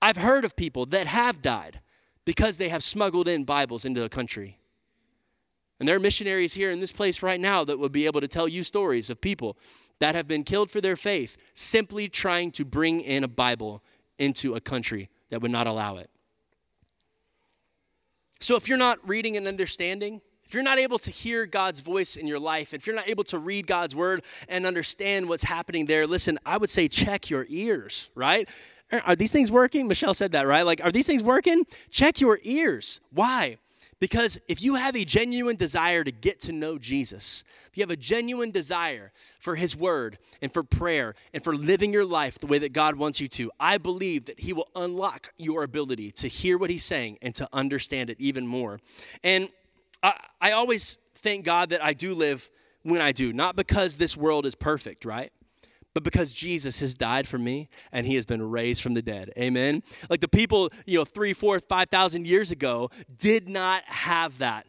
I've 0.00 0.16
heard 0.16 0.46
of 0.46 0.56
people 0.56 0.86
that 0.86 1.06
have 1.06 1.42
died 1.42 1.82
because 2.24 2.56
they 2.56 2.70
have 2.70 2.82
smuggled 2.82 3.28
in 3.28 3.44
Bibles 3.44 3.84
into 3.84 4.04
a 4.04 4.08
country. 4.08 4.56
And 5.78 5.86
there 5.86 5.96
are 5.96 6.00
missionaries 6.00 6.54
here 6.54 6.70
in 6.70 6.80
this 6.80 6.92
place 6.92 7.22
right 7.22 7.40
now 7.40 7.64
that 7.64 7.78
would 7.78 7.92
be 7.92 8.06
able 8.06 8.22
to 8.22 8.28
tell 8.28 8.48
you 8.48 8.64
stories 8.64 9.10
of 9.10 9.20
people 9.20 9.58
that 9.98 10.14
have 10.14 10.26
been 10.26 10.44
killed 10.44 10.70
for 10.70 10.80
their 10.80 10.96
faith 10.96 11.36
simply 11.52 12.08
trying 12.08 12.52
to 12.52 12.64
bring 12.64 13.00
in 13.02 13.22
a 13.22 13.28
Bible 13.28 13.82
into 14.16 14.54
a 14.54 14.62
country 14.62 15.10
that 15.28 15.42
would 15.42 15.50
not 15.50 15.66
allow 15.66 15.98
it. 15.98 16.08
So 18.40 18.56
if 18.56 18.68
you're 18.68 18.78
not 18.78 19.06
reading 19.06 19.36
and 19.36 19.46
understanding, 19.46 20.22
if 20.44 20.54
you're 20.54 20.62
not 20.62 20.78
able 20.78 20.98
to 20.98 21.10
hear 21.10 21.46
God's 21.46 21.80
voice 21.80 22.16
in 22.16 22.26
your 22.26 22.40
life, 22.40 22.74
if 22.74 22.86
you're 22.86 22.96
not 22.96 23.08
able 23.08 23.22
to 23.24 23.38
read 23.38 23.66
God's 23.66 23.94
word 23.94 24.24
and 24.48 24.66
understand 24.66 25.28
what's 25.28 25.44
happening 25.44 25.86
there, 25.86 26.06
listen, 26.06 26.38
I 26.44 26.56
would 26.56 26.70
say 26.70 26.88
check 26.88 27.30
your 27.30 27.46
ears, 27.48 28.10
right? 28.14 28.48
Are 29.04 29.14
these 29.14 29.30
things 29.30 29.50
working? 29.52 29.86
Michelle 29.86 30.14
said 30.14 30.32
that, 30.32 30.46
right? 30.46 30.62
Like, 30.62 30.82
are 30.82 30.90
these 30.90 31.06
things 31.06 31.22
working? 31.22 31.66
Check 31.90 32.20
your 32.20 32.40
ears. 32.42 33.00
Why? 33.12 33.58
Because 34.00 34.40
if 34.48 34.62
you 34.62 34.76
have 34.76 34.96
a 34.96 35.04
genuine 35.04 35.56
desire 35.56 36.02
to 36.04 36.10
get 36.10 36.40
to 36.40 36.52
know 36.52 36.78
Jesus, 36.78 37.44
if 37.68 37.76
you 37.76 37.82
have 37.82 37.90
a 37.90 37.96
genuine 37.96 38.50
desire 38.50 39.12
for 39.38 39.56
His 39.56 39.76
Word 39.76 40.18
and 40.40 40.50
for 40.50 40.62
prayer 40.62 41.14
and 41.34 41.44
for 41.44 41.54
living 41.54 41.92
your 41.92 42.06
life 42.06 42.38
the 42.38 42.46
way 42.46 42.58
that 42.58 42.72
God 42.72 42.96
wants 42.96 43.20
you 43.20 43.28
to, 43.28 43.52
I 43.60 43.76
believe 43.76 44.24
that 44.24 44.40
He 44.40 44.54
will 44.54 44.68
unlock 44.74 45.34
your 45.36 45.62
ability 45.62 46.12
to 46.12 46.28
hear 46.28 46.56
what 46.56 46.70
He's 46.70 46.84
saying 46.84 47.18
and 47.20 47.34
to 47.34 47.48
understand 47.52 48.08
it 48.08 48.16
even 48.18 48.46
more. 48.46 48.80
And 49.22 49.50
I, 50.02 50.14
I 50.40 50.52
always 50.52 50.96
thank 51.14 51.44
God 51.44 51.68
that 51.68 51.84
I 51.84 51.92
do 51.92 52.14
live 52.14 52.50
when 52.82 53.02
I 53.02 53.12
do, 53.12 53.34
not 53.34 53.54
because 53.54 53.98
this 53.98 54.16
world 54.16 54.46
is 54.46 54.54
perfect, 54.54 55.04
right? 55.04 55.30
But 55.94 56.04
because 56.04 56.32
Jesus 56.32 56.80
has 56.80 56.94
died 56.94 57.26
for 57.26 57.38
me 57.38 57.68
and 57.92 58.06
he 58.06 58.14
has 58.14 58.24
been 58.24 58.42
raised 58.42 58.82
from 58.82 58.94
the 58.94 59.02
dead. 59.02 59.32
Amen. 59.36 59.82
Like 60.08 60.20
the 60.20 60.28
people, 60.28 60.70
you 60.86 60.98
know, 60.98 61.04
three, 61.04 61.32
four, 61.32 61.58
five 61.60 61.88
thousand 61.88 62.26
years 62.26 62.50
ago 62.50 62.90
did 63.16 63.48
not 63.48 63.82
have 63.86 64.38
that. 64.38 64.66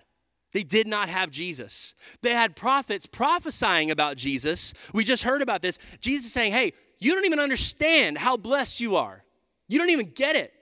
They 0.54 0.64
did 0.64 0.88
not 0.88 1.10
have 1.10 1.32
Jesus. 1.32 1.96
They 2.22 2.32
had 2.32 2.56
prophets 2.56 3.06
prophesying 3.06 3.90
about 3.90 4.18
Jesus. 4.18 4.74
We 4.94 5.04
just 5.04 5.24
heard 5.24 5.42
about 5.42 5.62
this. 5.62 5.80
Jesus 6.02 6.32
saying, 6.32 6.52
Hey, 6.52 6.74
you 7.00 7.14
don't 7.14 7.26
even 7.26 7.40
understand 7.40 8.18
how 8.18 8.38
blessed 8.38 8.80
you 8.80 8.96
are. 8.96 9.24
You 9.68 9.80
don't 9.80 9.90
even 9.90 10.12
get 10.14 10.36
it. 10.36 10.54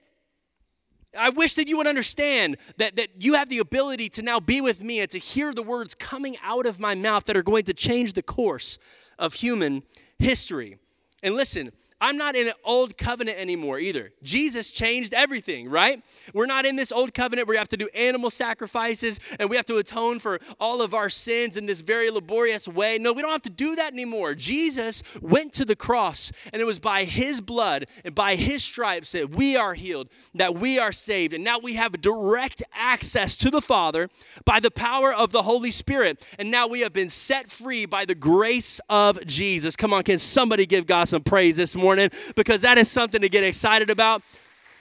I 1.17 1.31
wish 1.31 1.55
that 1.55 1.67
you 1.67 1.77
would 1.77 1.87
understand 1.87 2.57
that, 2.77 2.95
that 2.97 3.09
you 3.19 3.33
have 3.33 3.49
the 3.49 3.57
ability 3.57 4.09
to 4.09 4.21
now 4.21 4.39
be 4.39 4.61
with 4.61 4.83
me 4.83 4.99
and 4.99 5.09
to 5.09 5.17
hear 5.17 5.53
the 5.53 5.63
words 5.63 5.95
coming 5.95 6.37
out 6.43 6.67
of 6.67 6.79
my 6.79 6.93
mouth 6.93 7.25
that 7.25 7.35
are 7.35 7.43
going 7.43 7.63
to 7.63 7.73
change 7.73 8.13
the 8.13 8.21
course 8.21 8.77
of 9.17 9.33
human 9.33 9.81
history. 10.19 10.77
And 11.23 11.35
listen, 11.35 11.71
I'm 12.01 12.17
not 12.17 12.35
in 12.35 12.47
an 12.47 12.53
old 12.63 12.97
covenant 12.97 13.37
anymore 13.37 13.77
either. 13.79 14.13
Jesus 14.23 14.71
changed 14.71 15.13
everything, 15.13 15.69
right? 15.69 16.01
We're 16.33 16.45
not 16.45 16.65
in 16.65 16.77
this 16.77 16.93
old 16.93 17.13
covenant 17.13 17.47
where 17.47 17.55
we 17.55 17.57
have 17.57 17.67
to 17.69 17.77
do 17.77 17.89
animal 17.93 18.29
sacrifices 18.29 19.19
and 19.37 19.49
we 19.49 19.57
have 19.57 19.65
to 19.65 19.77
atone 19.77 20.19
for 20.19 20.39
all 20.59 20.81
of 20.81 20.93
our 20.93 21.09
sins 21.09 21.57
in 21.57 21.65
this 21.65 21.81
very 21.81 22.09
laborious 22.09 22.67
way. 22.67 22.97
No, 22.99 23.11
we 23.11 23.21
don't 23.21 23.31
have 23.31 23.41
to 23.43 23.49
do 23.49 23.75
that 23.75 23.91
anymore. 23.91 24.33
Jesus 24.33 25.03
went 25.21 25.51
to 25.53 25.65
the 25.65 25.75
cross 25.75 26.31
and 26.53 26.61
it 26.61 26.65
was 26.65 26.79
by 26.79 27.03
his 27.03 27.41
blood 27.41 27.85
and 28.05 28.15
by 28.15 28.35
his 28.35 28.63
stripes 28.63 29.11
that 29.11 29.31
we 29.35 29.57
are 29.57 29.73
healed, 29.73 30.07
that 30.35 30.55
we 30.55 30.79
are 30.79 30.93
saved. 30.93 31.33
And 31.33 31.43
now 31.43 31.59
we 31.59 31.75
have 31.75 31.99
direct 31.99 32.63
access 32.73 33.35
to 33.37 33.49
the 33.49 33.61
Father 33.61 34.09
by 34.45 34.61
the 34.61 34.71
power 34.71 35.13
of 35.13 35.31
the 35.31 35.43
Holy 35.43 35.71
Spirit. 35.71 36.25
And 36.39 36.49
now 36.49 36.65
we 36.65 36.79
have 36.79 36.93
been 36.93 37.09
set 37.09 37.49
free 37.49 37.85
by 37.85 38.05
the 38.05 38.15
grace 38.15 38.79
of 38.89 39.25
Jesus. 39.25 39.75
Come 39.75 39.93
on, 39.93 40.03
can 40.03 40.17
somebody 40.17 40.65
give 40.65 40.87
God 40.87 41.09
some 41.09 41.23
praise 41.23 41.57
this 41.57 41.75
morning? 41.75 41.88
Morning 41.89 42.11
because 42.35 42.61
that 42.61 42.77
is 42.77 42.91
something 42.91 43.19
to 43.19 43.29
get 43.29 43.43
excited 43.43 43.89
about. 43.89 44.21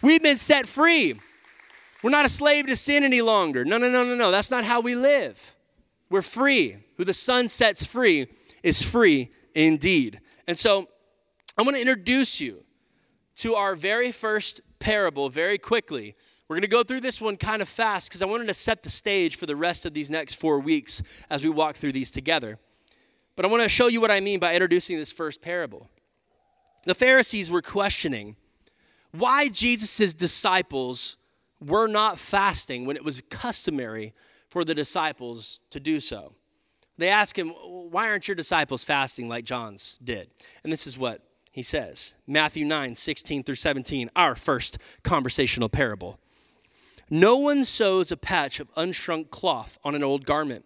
We've 0.03 0.23
been 0.23 0.37
set 0.37 0.68
free. 0.68 1.14
We're 2.03 2.11
not 2.11 2.27
a 2.27 2.29
slave 2.29 2.66
to 2.66 2.77
sin 2.77 3.03
any 3.03 3.23
longer. 3.23 3.64
No, 3.64 3.79
no, 3.79 3.90
no, 3.90 4.05
no, 4.05 4.14
no. 4.14 4.31
That's 4.31 4.51
not 4.51 4.64
how 4.64 4.83
we 4.83 4.94
live. 4.94 5.57
We're 6.11 6.21
free. 6.21 6.77
Who 6.99 7.05
the 7.05 7.14
Son 7.14 7.49
sets 7.49 7.87
free 7.87 8.27
is 8.62 8.83
free 8.83 9.31
indeed. 9.55 10.21
And 10.47 10.59
so 10.59 10.87
I 11.57 11.62
want 11.62 11.77
to 11.77 11.81
introduce 11.81 12.42
you 12.42 12.62
to 13.37 13.55
our 13.55 13.75
very 13.75 14.12
first 14.12 14.61
parable 14.79 15.31
very 15.31 15.57
quickly. 15.57 16.14
We're 16.47 16.57
going 16.57 16.62
to 16.62 16.68
go 16.68 16.83
through 16.83 17.01
this 17.01 17.23
one 17.23 17.38
kind 17.38 17.62
of 17.62 17.71
fast 17.71 18.11
because 18.11 18.21
I 18.21 18.27
wanted 18.27 18.49
to 18.49 18.55
set 18.55 18.83
the 18.83 18.90
stage 18.90 19.37
for 19.37 19.47
the 19.47 19.57
rest 19.57 19.87
of 19.87 19.94
these 19.94 20.11
next 20.11 20.35
four 20.35 20.61
weeks 20.61 21.03
as 21.31 21.42
we 21.42 21.49
walk 21.49 21.77
through 21.77 21.92
these 21.92 22.11
together. 22.11 22.59
But 23.35 23.47
I 23.47 23.49
want 23.49 23.62
to 23.62 23.68
show 23.71 23.87
you 23.87 24.03
what 24.03 24.11
I 24.11 24.21
mean 24.21 24.40
by 24.40 24.53
introducing 24.53 24.99
this 24.99 25.11
first 25.11 25.40
parable. 25.40 25.88
The 26.88 26.94
Pharisees 26.94 27.51
were 27.51 27.61
questioning 27.61 28.37
why 29.12 29.51
Jesus' 29.51 30.14
disciples 30.14 31.18
were 31.61 31.87
not 31.87 32.18
fasting 32.18 32.87
when 32.87 32.96
it 32.96 33.05
was 33.05 33.22
customary 33.29 34.14
for 34.48 34.64
the 34.64 34.74
disciples 34.74 35.61
to 35.68 35.81
do 35.81 36.01
so. 36.01 36.33
They 36.96 37.11
ask 37.11 37.38
him, 37.38 37.48
Why 37.51 38.09
aren't 38.09 38.27
your 38.27 38.37
disciples 38.37 38.85
fasting 38.85 39.29
like 39.29 39.44
John's 39.44 39.98
did? 40.03 40.31
And 40.64 40.72
this 40.72 40.87
is 40.87 40.96
what 40.96 41.20
he 41.53 41.62
says 41.62 42.16
Matthew 42.27 42.64
9, 42.64 42.94
16 42.94 43.42
through 43.42 43.57
17, 43.57 44.09
our 44.16 44.35
first 44.35 44.79
conversational 45.03 45.68
parable. 45.68 46.18
No 47.11 47.37
one 47.37 47.64
sews 47.64 48.11
a 48.11 48.16
patch 48.16 48.61
of 48.61 48.72
unshrunk 48.77 49.29
cloth 49.29 49.77
on 49.85 49.94
an 49.94 50.03
old 50.03 50.24
garment, 50.24 50.64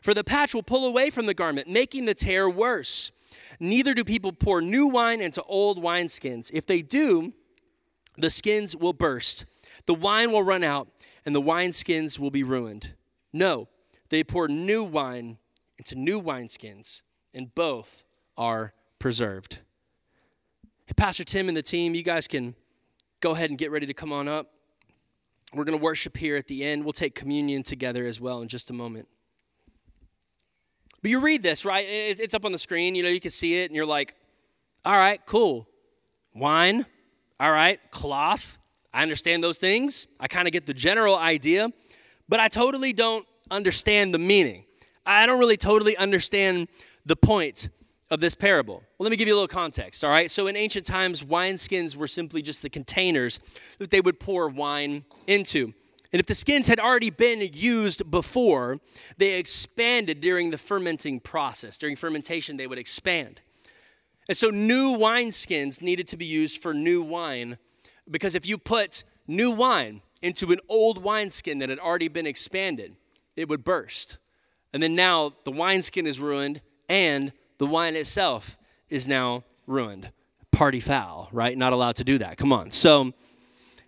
for 0.00 0.14
the 0.14 0.22
patch 0.22 0.54
will 0.54 0.62
pull 0.62 0.86
away 0.86 1.10
from 1.10 1.26
the 1.26 1.34
garment, 1.34 1.66
making 1.66 2.04
the 2.04 2.14
tear 2.14 2.48
worse. 2.48 3.10
Neither 3.60 3.94
do 3.94 4.04
people 4.04 4.32
pour 4.32 4.60
new 4.60 4.86
wine 4.86 5.20
into 5.20 5.42
old 5.44 5.82
wineskins. 5.82 6.50
If 6.52 6.66
they 6.66 6.82
do, 6.82 7.32
the 8.16 8.30
skins 8.30 8.76
will 8.76 8.92
burst, 8.92 9.46
the 9.86 9.94
wine 9.94 10.32
will 10.32 10.42
run 10.42 10.64
out, 10.64 10.88
and 11.24 11.34
the 11.34 11.42
wineskins 11.42 12.18
will 12.18 12.30
be 12.30 12.42
ruined. 12.42 12.94
No, 13.32 13.68
they 14.10 14.24
pour 14.24 14.48
new 14.48 14.82
wine 14.84 15.38
into 15.78 15.96
new 15.96 16.20
wineskins, 16.20 17.02
and 17.34 17.54
both 17.54 18.04
are 18.36 18.72
preserved. 18.98 19.62
Hey, 20.86 20.94
Pastor 20.96 21.24
Tim 21.24 21.48
and 21.48 21.56
the 21.56 21.62
team, 21.62 21.94
you 21.94 22.02
guys 22.02 22.28
can 22.28 22.54
go 23.20 23.32
ahead 23.32 23.50
and 23.50 23.58
get 23.58 23.70
ready 23.70 23.86
to 23.86 23.94
come 23.94 24.12
on 24.12 24.28
up. 24.28 24.52
We're 25.52 25.64
going 25.64 25.78
to 25.78 25.82
worship 25.82 26.16
here 26.16 26.36
at 26.36 26.46
the 26.46 26.64
end. 26.64 26.84
We'll 26.84 26.92
take 26.92 27.14
communion 27.14 27.62
together 27.62 28.06
as 28.06 28.20
well 28.20 28.42
in 28.42 28.48
just 28.48 28.70
a 28.70 28.74
moment. 28.74 29.08
But 31.02 31.10
you 31.10 31.20
read 31.20 31.42
this, 31.42 31.64
right? 31.64 31.84
It's 31.86 32.34
up 32.34 32.44
on 32.44 32.52
the 32.52 32.58
screen, 32.58 32.94
you 32.94 33.02
know, 33.02 33.08
you 33.08 33.20
can 33.20 33.30
see 33.30 33.60
it, 33.60 33.66
and 33.66 33.76
you're 33.76 33.86
like, 33.86 34.14
all 34.84 34.96
right, 34.96 35.20
cool. 35.26 35.68
Wine, 36.34 36.86
all 37.38 37.52
right, 37.52 37.78
cloth. 37.90 38.58
I 38.92 39.02
understand 39.02 39.42
those 39.42 39.58
things. 39.58 40.06
I 40.18 40.26
kind 40.26 40.48
of 40.48 40.52
get 40.52 40.66
the 40.66 40.74
general 40.74 41.16
idea, 41.16 41.70
but 42.28 42.40
I 42.40 42.48
totally 42.48 42.92
don't 42.92 43.26
understand 43.50 44.14
the 44.14 44.18
meaning. 44.18 44.64
I 45.04 45.26
don't 45.26 45.38
really 45.38 45.56
totally 45.56 45.96
understand 45.96 46.68
the 47.04 47.16
point 47.16 47.68
of 48.10 48.20
this 48.20 48.34
parable. 48.34 48.82
Well, 48.98 49.04
let 49.06 49.10
me 49.10 49.16
give 49.16 49.28
you 49.28 49.34
a 49.34 49.38
little 49.40 49.48
context, 49.48 50.04
all 50.04 50.10
right? 50.10 50.30
So, 50.30 50.46
in 50.46 50.56
ancient 50.56 50.84
times, 50.84 51.22
wineskins 51.22 51.96
were 51.96 52.06
simply 52.06 52.42
just 52.42 52.62
the 52.62 52.70
containers 52.70 53.38
that 53.78 53.90
they 53.90 54.00
would 54.00 54.20
pour 54.20 54.48
wine 54.48 55.04
into. 55.26 55.74
And 56.12 56.20
if 56.20 56.26
the 56.26 56.34
skins 56.34 56.68
had 56.68 56.78
already 56.78 57.10
been 57.10 57.40
used 57.52 58.10
before, 58.10 58.80
they 59.18 59.38
expanded 59.38 60.20
during 60.20 60.50
the 60.50 60.58
fermenting 60.58 61.20
process. 61.20 61.78
During 61.78 61.96
fermentation, 61.96 62.56
they 62.56 62.66
would 62.66 62.78
expand. 62.78 63.40
And 64.28 64.36
so, 64.36 64.50
new 64.50 64.96
wineskins 64.96 65.80
needed 65.82 66.08
to 66.08 66.16
be 66.16 66.24
used 66.24 66.60
for 66.60 66.74
new 66.74 67.02
wine 67.02 67.58
because 68.10 68.34
if 68.34 68.46
you 68.46 68.58
put 68.58 69.04
new 69.26 69.50
wine 69.50 70.02
into 70.22 70.52
an 70.52 70.60
old 70.68 71.02
wineskin 71.02 71.58
that 71.58 71.68
had 71.68 71.78
already 71.78 72.08
been 72.08 72.26
expanded, 72.26 72.96
it 73.36 73.48
would 73.48 73.64
burst. 73.64 74.18
And 74.72 74.82
then 74.82 74.94
now 74.94 75.32
the 75.44 75.50
wineskin 75.50 76.06
is 76.06 76.20
ruined 76.20 76.60
and 76.88 77.32
the 77.58 77.66
wine 77.66 77.96
itself 77.96 78.58
is 78.88 79.06
now 79.06 79.44
ruined. 79.66 80.12
Party 80.52 80.80
foul, 80.80 81.28
right? 81.32 81.56
Not 81.56 81.72
allowed 81.72 81.96
to 81.96 82.04
do 82.04 82.18
that. 82.18 82.36
Come 82.36 82.52
on. 82.52 82.70
So, 82.70 83.12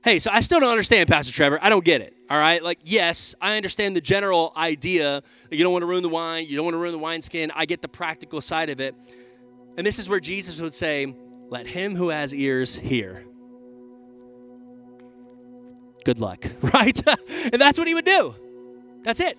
hey, 0.04 0.18
so 0.18 0.30
I 0.32 0.40
still 0.40 0.60
don't 0.60 0.70
understand, 0.70 1.08
Pastor 1.08 1.32
Trevor. 1.32 1.58
I 1.62 1.70
don't 1.70 1.84
get 1.84 2.00
it. 2.00 2.14
All 2.30 2.38
right. 2.38 2.62
Like, 2.62 2.78
yes, 2.84 3.34
I 3.40 3.56
understand 3.56 3.96
the 3.96 4.00
general 4.00 4.52
idea. 4.56 5.22
You 5.50 5.62
don't 5.62 5.72
want 5.72 5.82
to 5.82 5.86
ruin 5.86 6.02
the 6.02 6.08
wine, 6.08 6.46
you 6.46 6.56
don't 6.56 6.64
want 6.64 6.74
to 6.74 6.78
ruin 6.78 6.92
the 6.92 6.98
wineskin. 6.98 7.50
I 7.54 7.66
get 7.66 7.82
the 7.82 7.88
practical 7.88 8.40
side 8.40 8.70
of 8.70 8.80
it. 8.80 8.94
And 9.76 9.86
this 9.86 9.98
is 9.98 10.08
where 10.08 10.20
Jesus 10.20 10.60
would 10.60 10.74
say, 10.74 11.14
Let 11.48 11.66
him 11.66 11.94
who 11.94 12.08
has 12.08 12.34
ears 12.34 12.74
hear. 12.74 13.24
Good 16.04 16.20
luck, 16.20 16.44
right? 16.62 17.00
and 17.52 17.60
that's 17.60 17.78
what 17.78 17.86
he 17.86 17.94
would 17.94 18.04
do. 18.04 18.34
That's 19.02 19.20
it. 19.20 19.38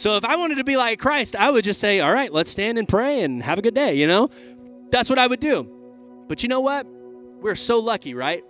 So 0.00 0.16
if 0.16 0.24
I 0.24 0.36
wanted 0.36 0.54
to 0.54 0.64
be 0.64 0.76
like 0.76 0.98
Christ, 0.98 1.36
I 1.36 1.50
would 1.50 1.62
just 1.62 1.78
say, 1.78 2.00
all 2.00 2.12
right, 2.12 2.32
let's 2.32 2.50
stand 2.50 2.78
and 2.78 2.88
pray 2.88 3.22
and 3.22 3.42
have 3.42 3.58
a 3.58 3.62
good 3.62 3.74
day, 3.74 3.94
you 3.96 4.06
know? 4.06 4.30
That's 4.90 5.10
what 5.10 5.18
I 5.18 5.26
would 5.26 5.40
do. 5.40 5.68
But 6.26 6.42
you 6.42 6.48
know 6.48 6.60
what? 6.60 6.86
We're 6.86 7.54
so 7.54 7.80
lucky, 7.80 8.14
right? 8.14 8.42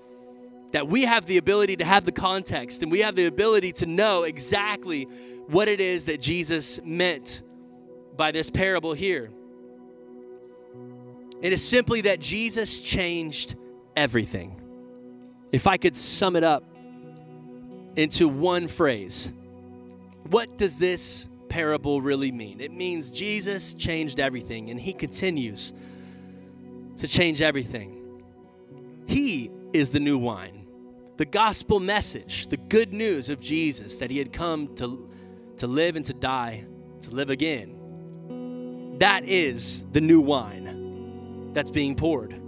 That 0.72 0.86
we 0.88 1.02
have 1.02 1.26
the 1.26 1.36
ability 1.36 1.76
to 1.76 1.84
have 1.84 2.04
the 2.04 2.12
context 2.12 2.82
and 2.82 2.92
we 2.92 3.00
have 3.00 3.16
the 3.16 3.26
ability 3.26 3.72
to 3.72 3.86
know 3.86 4.22
exactly 4.22 5.04
what 5.46 5.66
it 5.66 5.80
is 5.80 6.04
that 6.06 6.20
Jesus 6.20 6.80
meant 6.84 7.42
by 8.16 8.30
this 8.30 8.50
parable 8.50 8.92
here. 8.92 9.30
It 11.40 11.52
is 11.52 11.66
simply 11.66 12.02
that 12.02 12.20
Jesus 12.20 12.80
changed 12.80 13.56
everything. 13.96 14.60
If 15.52 15.66
I 15.66 15.76
could 15.76 15.96
sum 15.96 16.36
it 16.36 16.44
up 16.44 16.62
into 17.96 18.28
one 18.28 18.68
phrase, 18.68 19.32
what 20.28 20.56
does 20.56 20.76
this 20.76 21.28
parable 21.48 22.00
really 22.00 22.30
mean? 22.30 22.60
It 22.60 22.72
means 22.72 23.10
Jesus 23.10 23.74
changed 23.74 24.20
everything 24.20 24.70
and 24.70 24.80
he 24.80 24.92
continues 24.92 25.74
to 26.98 27.08
change 27.08 27.40
everything. 27.40 28.22
He 29.06 29.50
is 29.72 29.90
the 29.90 30.00
new 30.00 30.18
wine. 30.18 30.59
The 31.20 31.26
gospel 31.26 31.80
message, 31.80 32.46
the 32.46 32.56
good 32.56 32.94
news 32.94 33.28
of 33.28 33.42
Jesus 33.42 33.98
that 33.98 34.10
he 34.10 34.16
had 34.16 34.32
come 34.32 34.74
to, 34.76 35.06
to 35.58 35.66
live 35.66 35.96
and 35.96 36.04
to 36.06 36.14
die, 36.14 36.64
to 37.02 37.10
live 37.10 37.28
again. 37.28 38.96
That 39.00 39.26
is 39.26 39.84
the 39.92 40.00
new 40.00 40.22
wine 40.22 41.52
that's 41.52 41.70
being 41.70 41.94
poured. 41.94 42.40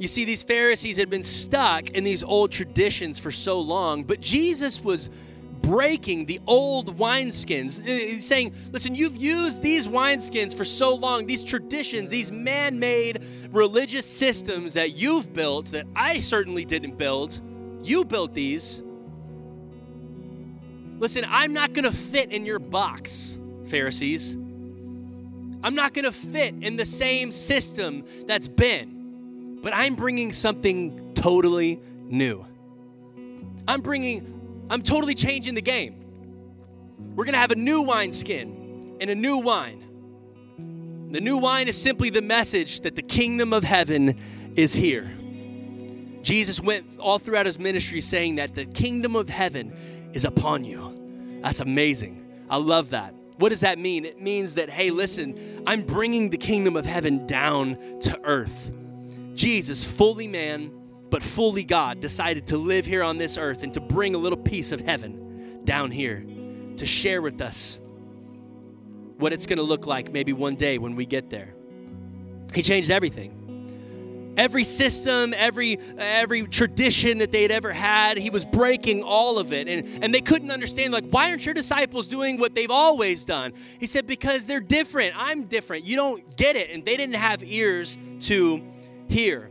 You 0.00 0.08
see, 0.08 0.24
these 0.24 0.42
Pharisees 0.42 0.96
had 0.96 1.10
been 1.10 1.22
stuck 1.22 1.90
in 1.90 2.02
these 2.02 2.24
old 2.24 2.50
traditions 2.50 3.20
for 3.20 3.30
so 3.30 3.60
long, 3.60 4.02
but 4.02 4.20
Jesus 4.20 4.82
was 4.82 5.08
breaking 5.62 6.26
the 6.26 6.40
old 6.46 6.96
wineskins. 6.96 7.84
He's 7.84 8.26
saying, 8.26 8.52
listen, 8.72 8.94
you've 8.96 9.16
used 9.16 9.62
these 9.62 9.86
wineskins 9.86 10.56
for 10.56 10.64
so 10.64 10.94
long, 10.94 11.26
these 11.26 11.44
traditions, 11.44 12.08
these 12.08 12.32
man 12.32 12.80
made 12.80 13.22
religious 13.52 14.06
systems 14.06 14.74
that 14.74 14.98
you've 14.98 15.32
built 15.32 15.66
that 15.66 15.86
I 15.96 16.18
certainly 16.18 16.64
didn't 16.64 16.98
build. 16.98 17.40
You 17.82 18.04
built 18.04 18.34
these. 18.34 18.82
Listen, 20.98 21.24
I'm 21.28 21.52
not 21.52 21.72
going 21.72 21.84
to 21.84 21.96
fit 21.96 22.32
in 22.32 22.44
your 22.44 22.58
box, 22.58 23.38
Pharisees. 23.66 24.34
I'm 24.34 25.74
not 25.74 25.94
going 25.94 26.04
to 26.04 26.12
fit 26.12 26.54
in 26.60 26.76
the 26.76 26.84
same 26.84 27.32
system 27.32 28.04
that's 28.26 28.48
been, 28.48 29.58
but 29.62 29.72
I'm 29.74 29.94
bringing 29.94 30.32
something 30.32 31.14
totally 31.14 31.80
new. 32.04 32.44
I'm 33.66 33.80
bringing 33.80 34.66
I'm 34.70 34.82
totally 34.82 35.14
changing 35.14 35.54
the 35.54 35.62
game. 35.62 35.96
We're 37.14 37.24
going 37.24 37.34
to 37.34 37.40
have 37.40 37.52
a 37.52 37.56
new 37.56 37.82
wine 37.82 38.12
skin 38.12 38.96
and 39.00 39.08
a 39.08 39.14
new 39.14 39.38
wine. 39.38 39.82
The 41.10 41.20
new 41.22 41.38
wine 41.38 41.68
is 41.68 41.80
simply 41.80 42.10
the 42.10 42.20
message 42.20 42.80
that 42.80 42.94
the 42.94 43.02
kingdom 43.02 43.54
of 43.54 43.64
heaven 43.64 44.18
is 44.56 44.74
here. 44.74 45.10
Jesus 46.22 46.60
went 46.60 46.98
all 46.98 47.18
throughout 47.18 47.46
his 47.46 47.58
ministry 47.58 48.02
saying 48.02 48.34
that 48.34 48.54
the 48.54 48.66
kingdom 48.66 49.16
of 49.16 49.30
heaven 49.30 49.74
is 50.12 50.26
upon 50.26 50.64
you. 50.64 51.40
That's 51.42 51.60
amazing. 51.60 52.26
I 52.50 52.56
love 52.58 52.90
that. 52.90 53.14
What 53.38 53.50
does 53.50 53.60
that 53.60 53.78
mean? 53.78 54.04
It 54.04 54.20
means 54.20 54.56
that, 54.56 54.68
hey, 54.68 54.90
listen, 54.90 55.62
I'm 55.66 55.82
bringing 55.82 56.28
the 56.28 56.36
kingdom 56.36 56.76
of 56.76 56.84
heaven 56.84 57.26
down 57.26 57.78
to 58.00 58.20
earth. 58.24 58.70
Jesus, 59.34 59.84
fully 59.84 60.26
man, 60.26 60.72
but 61.08 61.22
fully 61.22 61.64
God, 61.64 62.00
decided 62.00 62.48
to 62.48 62.58
live 62.58 62.84
here 62.84 63.02
on 63.02 63.16
this 63.16 63.38
earth 63.38 63.62
and 63.62 63.72
to 63.74 63.80
bring 63.80 64.14
a 64.14 64.18
little 64.18 64.38
piece 64.38 64.72
of 64.72 64.80
heaven 64.80 65.62
down 65.64 65.90
here 65.90 66.26
to 66.76 66.84
share 66.86 67.22
with 67.22 67.40
us 67.40 67.80
what 69.18 69.32
it's 69.32 69.46
going 69.46 69.58
to 69.58 69.62
look 69.62 69.86
like 69.86 70.12
maybe 70.12 70.32
one 70.32 70.56
day 70.56 70.78
when 70.78 70.96
we 70.96 71.04
get 71.06 71.28
there. 71.30 71.54
He 72.54 72.62
changed 72.62 72.90
everything. 72.90 73.34
Every 74.36 74.62
system, 74.62 75.34
every 75.36 75.78
every 75.98 76.46
tradition 76.46 77.18
that 77.18 77.32
they'd 77.32 77.50
ever 77.50 77.72
had, 77.72 78.16
he 78.16 78.30
was 78.30 78.44
breaking 78.44 79.02
all 79.02 79.38
of 79.38 79.52
it. 79.52 79.66
And, 79.66 80.04
and 80.04 80.14
they 80.14 80.20
couldn't 80.20 80.52
understand, 80.52 80.92
like, 80.92 81.10
why 81.10 81.30
aren't 81.30 81.44
your 81.44 81.54
disciples 81.54 82.06
doing 82.06 82.38
what 82.38 82.54
they've 82.54 82.70
always 82.70 83.24
done? 83.24 83.52
He 83.80 83.86
said, 83.86 84.06
because 84.06 84.46
they're 84.46 84.60
different. 84.60 85.14
I'm 85.16 85.44
different. 85.44 85.84
You 85.84 85.96
don't 85.96 86.36
get 86.36 86.54
it. 86.54 86.70
And 86.70 86.84
they 86.84 86.96
didn't 86.96 87.16
have 87.16 87.42
ears 87.42 87.98
to 88.20 88.62
hear. 89.08 89.50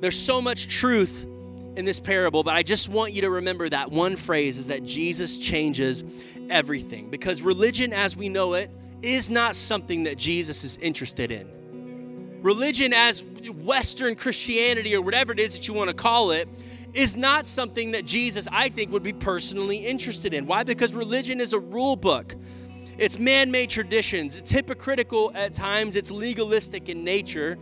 There's 0.00 0.18
so 0.18 0.40
much 0.40 0.68
truth 0.68 1.26
in 1.76 1.84
this 1.84 2.00
parable, 2.00 2.42
but 2.42 2.54
I 2.54 2.62
just 2.62 2.88
want 2.88 3.12
you 3.12 3.22
to 3.22 3.30
remember 3.30 3.68
that 3.68 3.90
one 3.90 4.16
phrase 4.16 4.58
is 4.58 4.68
that 4.68 4.84
Jesus 4.84 5.38
changes 5.38 6.04
everything 6.50 7.10
because 7.10 7.42
religion 7.42 7.92
as 7.92 8.16
we 8.16 8.28
know 8.28 8.54
it 8.54 8.70
is 9.02 9.30
not 9.30 9.54
something 9.54 10.04
that 10.04 10.18
Jesus 10.18 10.64
is 10.64 10.76
interested 10.78 11.30
in. 11.30 12.40
Religion 12.42 12.92
as 12.92 13.24
Western 13.64 14.14
Christianity 14.14 14.94
or 14.94 15.02
whatever 15.02 15.32
it 15.32 15.40
is 15.40 15.54
that 15.54 15.68
you 15.68 15.74
want 15.74 15.90
to 15.90 15.94
call 15.94 16.30
it 16.30 16.48
is 16.94 17.16
not 17.16 17.46
something 17.46 17.92
that 17.92 18.04
Jesus, 18.04 18.48
I 18.50 18.68
think, 18.68 18.92
would 18.92 19.02
be 19.02 19.12
personally 19.12 19.78
interested 19.78 20.32
in. 20.32 20.46
Why? 20.46 20.64
Because 20.64 20.94
religion 20.94 21.40
is 21.40 21.52
a 21.52 21.58
rule 21.58 21.96
book. 21.96 22.34
It's 22.96 23.18
man 23.18 23.50
made 23.50 23.70
traditions. 23.70 24.36
It's 24.36 24.50
hypocritical 24.50 25.30
at 25.34 25.54
times. 25.54 25.94
It's 25.94 26.10
legalistic 26.10 26.88
in 26.88 27.04
nature. 27.04 27.58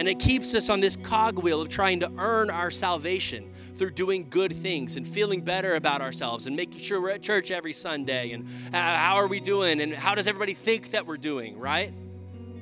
And 0.00 0.08
it 0.08 0.18
keeps 0.18 0.54
us 0.54 0.70
on 0.70 0.80
this 0.80 0.96
cogwheel 0.96 1.60
of 1.60 1.68
trying 1.68 2.00
to 2.00 2.10
earn 2.16 2.48
our 2.48 2.70
salvation 2.70 3.52
through 3.74 3.90
doing 3.90 4.30
good 4.30 4.50
things 4.50 4.96
and 4.96 5.06
feeling 5.06 5.42
better 5.42 5.74
about 5.74 6.00
ourselves 6.00 6.46
and 6.46 6.56
making 6.56 6.80
sure 6.80 7.02
we're 7.02 7.10
at 7.10 7.20
church 7.20 7.50
every 7.50 7.74
Sunday 7.74 8.32
and 8.32 8.46
uh, 8.72 8.78
how 8.78 9.16
are 9.16 9.26
we 9.26 9.40
doing 9.40 9.78
and 9.82 9.92
how 9.92 10.14
does 10.14 10.26
everybody 10.26 10.54
think 10.54 10.92
that 10.92 11.06
we're 11.06 11.18
doing, 11.18 11.58
right? 11.58 11.92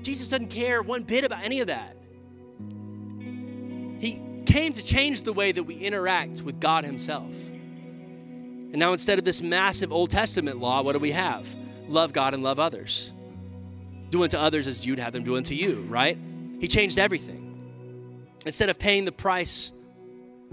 Jesus 0.03 0.29
doesn't 0.31 0.49
care 0.49 0.83
one 0.83 1.05
bit 1.05 1.23
about 1.23 1.45
any 1.45 1.61
of 1.61 1.69
that. 1.69 1.97
He 4.01 4.21
came 4.45 4.73
to 4.73 4.85
change 4.85 5.23
the 5.23 5.33
way 5.33 5.53
that 5.53 5.63
we 5.63 5.77
interact 5.77 6.43
with 6.43 6.59
God 6.59 6.85
Himself. 6.85 7.51
And 7.51 8.79
now, 8.79 8.91
instead 8.91 9.21
of 9.21 9.25
this 9.25 9.43
massive 9.43 9.93
Old 9.93 10.11
Testament 10.11 10.59
law, 10.59 10.83
what 10.83 10.95
do 10.95 10.99
we 10.99 11.13
have? 11.13 11.55
Love 11.87 12.13
God 12.13 12.35
and 12.35 12.43
love 12.43 12.59
others. 12.59 13.13
Do 14.11 14.25
unto 14.25 14.37
others 14.39 14.67
as 14.67 14.85
you'd 14.85 14.99
have 14.99 15.13
them 15.13 15.23
do 15.23 15.37
unto 15.37 15.55
you, 15.55 15.87
right? 15.89 16.19
He 16.59 16.69
changed 16.69 16.99
everything. 16.99 17.45
Instead 18.47 18.69
of 18.69 18.79
paying 18.79 19.05
the 19.05 19.13
price 19.13 19.73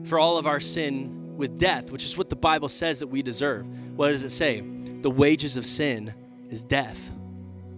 for 0.03 0.19
all 0.19 0.37
of 0.37 0.47
our 0.47 0.59
sin 0.59 1.37
with 1.37 1.57
death, 1.59 1.91
which 1.91 2.03
is 2.03 2.17
what 2.17 2.29
the 2.29 2.35
Bible 2.35 2.69
says 2.69 2.99
that 2.99 3.07
we 3.07 3.21
deserve, 3.21 3.65
what 3.95 4.09
does 4.09 4.23
it 4.23 4.31
say? 4.31 4.61
The 5.01 5.09
wages 5.09 5.57
of 5.57 5.65
sin 5.65 6.13
is 6.49 6.63
death. 6.63 7.11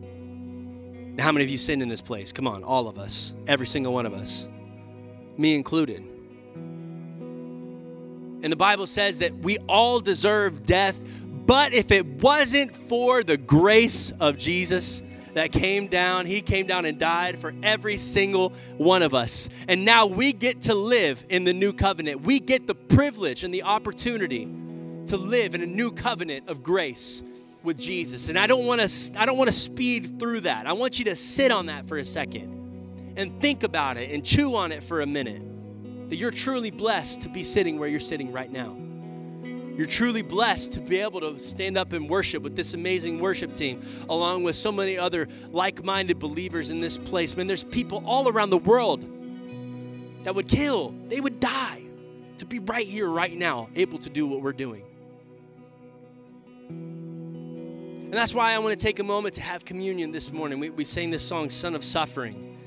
Now, 0.02 1.24
how 1.24 1.32
many 1.32 1.44
of 1.44 1.50
you 1.50 1.58
sinned 1.58 1.82
in 1.82 1.88
this 1.88 2.02
place? 2.02 2.32
Come 2.32 2.48
on, 2.48 2.64
all 2.64 2.88
of 2.88 3.00
us, 3.00 3.34
every 3.48 3.66
single 3.66 3.94
one 3.94 4.06
of 4.06 4.14
us, 4.14 4.48
me 5.38 5.56
included. 5.56 6.04
And 8.44 8.52
the 8.52 8.58
Bible 8.58 8.86
says 8.86 9.20
that 9.20 9.34
we 9.34 9.58
all 9.68 10.00
deserve 10.00 10.66
death 10.66 11.04
But 11.48 11.74
if 11.74 11.92
it 11.92 12.06
wasn't 12.22 12.76
for 12.76 13.24
the 13.24 13.38
grace 13.38 14.12
of 14.20 14.38
Jesus, 14.38 15.02
that 15.38 15.52
came 15.52 15.86
down. 15.88 16.26
He 16.26 16.42
came 16.42 16.66
down 16.66 16.86
and 16.86 16.98
died 16.98 17.38
for 17.38 17.54
every 17.62 17.96
single 17.96 18.50
one 18.78 19.04
of 19.04 19.14
us. 19.14 19.50
And 19.68 19.86
now 19.86 20.08
we 20.08 20.34
get 20.34 20.64
to 20.64 20.74
live 20.74 21.24
in 21.30 21.44
the 21.44 21.54
new 21.54 21.74
covenant. 21.74 22.22
We 22.22 22.40
get 22.40 22.66
the 22.66 22.74
privilege 22.74 23.44
and 23.44 23.54
the 23.54 23.62
opportunity 23.62 24.46
to 25.06 25.16
live 25.16 25.54
in 25.54 25.62
a 25.62 25.68
new 25.68 25.92
covenant 25.92 26.50
of 26.50 26.64
grace 26.64 27.24
with 27.62 27.78
Jesus. 27.78 28.30
And 28.30 28.40
I 28.40 28.48
don't 28.48 28.66
want 28.66 28.82
to 28.82 29.20
I 29.20 29.28
don't 29.28 29.38
want 29.38 29.50
to 29.50 29.56
speed 29.56 30.20
through 30.20 30.42
that. 30.42 30.66
I 30.66 30.74
want 30.74 30.98
you 30.98 31.06
to 31.06 31.16
sit 31.16 31.52
on 31.52 31.68
that 31.68 31.88
for 31.88 31.98
a 31.98 32.06
second 32.06 33.14
and 33.16 33.40
think 33.40 33.62
about 33.62 33.98
it 33.98 34.12
and 34.12 34.26
chew 34.26 34.56
on 34.56 34.72
it 34.72 34.82
for 34.82 35.02
a 35.02 35.06
minute. 35.06 35.42
That 36.10 36.16
you're 36.16 36.32
truly 36.32 36.72
blessed 36.72 37.22
to 37.22 37.30
be 37.30 37.44
sitting 37.44 37.78
where 37.78 37.88
you're 37.88 38.00
sitting 38.00 38.32
right 38.32 38.52
now. 38.52 38.76
You're 39.78 39.86
truly 39.86 40.24
blessed 40.24 40.72
to 40.74 40.80
be 40.80 40.98
able 40.98 41.22
to 41.22 41.40
stand 41.40 41.78
up 41.78 41.94
and 41.94 42.10
worship 42.10 42.42
with 42.42 42.56
this 42.56 42.74
amazing 42.74 43.20
worship 43.20 43.54
team, 43.54 43.80
along 44.10 44.44
with 44.44 44.56
so 44.56 44.72
many 44.72 44.98
other 44.98 45.28
like 45.52 45.86
minded 45.86 46.18
believers 46.18 46.72
in 46.72 46.82
this 46.82 46.98
place. 46.98 47.38
Man, 47.38 47.46
there's 47.46 47.64
people 47.64 48.04
all 48.04 48.28
around 48.28 48.50
the 48.50 48.58
world 48.58 49.06
that 50.24 50.34
would 50.34 50.48
kill, 50.48 50.96
they 51.10 51.22
would 51.22 51.40
die 51.40 51.84
to 52.40 52.46
be 52.48 52.58
right 52.58 52.88
here, 52.88 53.08
right 53.08 53.38
now, 53.38 53.70
able 53.76 54.00
to 54.00 54.10
do 54.10 54.26
what 54.26 54.42
we're 54.42 54.52
doing. 54.52 54.84
And 56.70 58.14
that's 58.14 58.34
why 58.34 58.54
I 58.54 58.60
want 58.60 58.78
to 58.78 58.84
take 58.84 58.98
a 59.00 59.04
moment 59.04 59.36
to 59.36 59.42
have 59.42 59.64
communion 59.64 60.12
this 60.12 60.32
morning. 60.32 60.60
We, 60.60 60.72
we 60.72 60.86
sang 60.86 61.12
this 61.12 61.24
song, 61.24 61.52
Son 61.52 61.76
of 61.76 61.86
Suffering. 61.86 62.58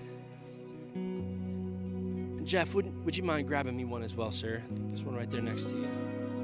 And 0.95 2.47
Jeff, 2.47 2.75
would, 2.75 3.05
would 3.05 3.17
you 3.17 3.25
mind 3.25 3.49
grabbing 3.49 3.77
me 3.77 3.85
one 3.85 4.03
as 4.03 4.15
well, 4.15 4.31
sir? 4.31 4.63
This 4.89 5.03
one 5.03 5.17
right 5.17 5.29
there 5.31 5.43
next 5.43 5.71
to 5.71 5.77
you. 5.77 5.89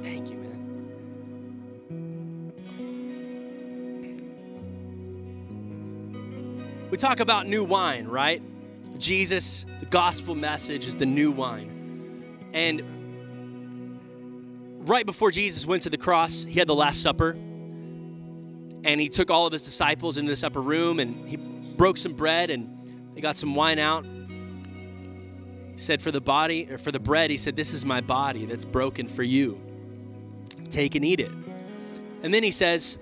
Thank 0.02 0.30
you, 0.30 0.36
man. 0.36 0.45
We 6.90 6.96
talk 6.96 7.18
about 7.18 7.48
new 7.48 7.64
wine, 7.64 8.06
right? 8.06 8.40
Jesus, 8.96 9.66
the 9.80 9.86
gospel 9.86 10.36
message 10.36 10.86
is 10.86 10.96
the 10.96 11.06
new 11.06 11.32
wine. 11.32 12.48
And 12.52 12.82
right 14.88 15.04
before 15.04 15.32
Jesus 15.32 15.66
went 15.66 15.82
to 15.82 15.90
the 15.90 15.98
cross, 15.98 16.44
he 16.44 16.60
had 16.60 16.68
the 16.68 16.76
Last 16.76 17.02
Supper. 17.02 17.30
And 17.30 19.00
he 19.00 19.08
took 19.08 19.32
all 19.32 19.46
of 19.46 19.52
his 19.52 19.62
disciples 19.62 20.16
into 20.16 20.30
this 20.30 20.44
upper 20.44 20.62
room 20.62 21.00
and 21.00 21.28
he 21.28 21.36
broke 21.36 21.98
some 21.98 22.12
bread 22.12 22.50
and 22.50 23.10
they 23.14 23.20
got 23.20 23.36
some 23.36 23.56
wine 23.56 23.80
out. 23.80 24.04
He 24.04 25.78
said, 25.78 26.00
For 26.00 26.12
the 26.12 26.20
body, 26.20 26.68
or 26.70 26.78
for 26.78 26.92
the 26.92 27.00
bread, 27.00 27.30
he 27.30 27.36
said, 27.36 27.56
This 27.56 27.74
is 27.74 27.84
my 27.84 28.00
body 28.00 28.46
that's 28.46 28.64
broken 28.64 29.08
for 29.08 29.24
you. 29.24 29.60
Take 30.70 30.94
and 30.94 31.04
eat 31.04 31.18
it. 31.18 31.32
And 32.22 32.32
then 32.32 32.44
he 32.44 32.52
says, 32.52 32.96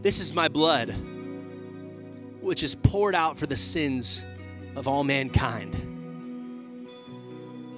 This 0.00 0.18
is 0.18 0.32
my 0.32 0.48
blood 0.48 0.94
which 2.44 2.62
is 2.62 2.74
poured 2.74 3.14
out 3.14 3.38
for 3.38 3.46
the 3.46 3.56
sins 3.56 4.24
of 4.76 4.86
all 4.86 5.02
mankind. 5.02 5.74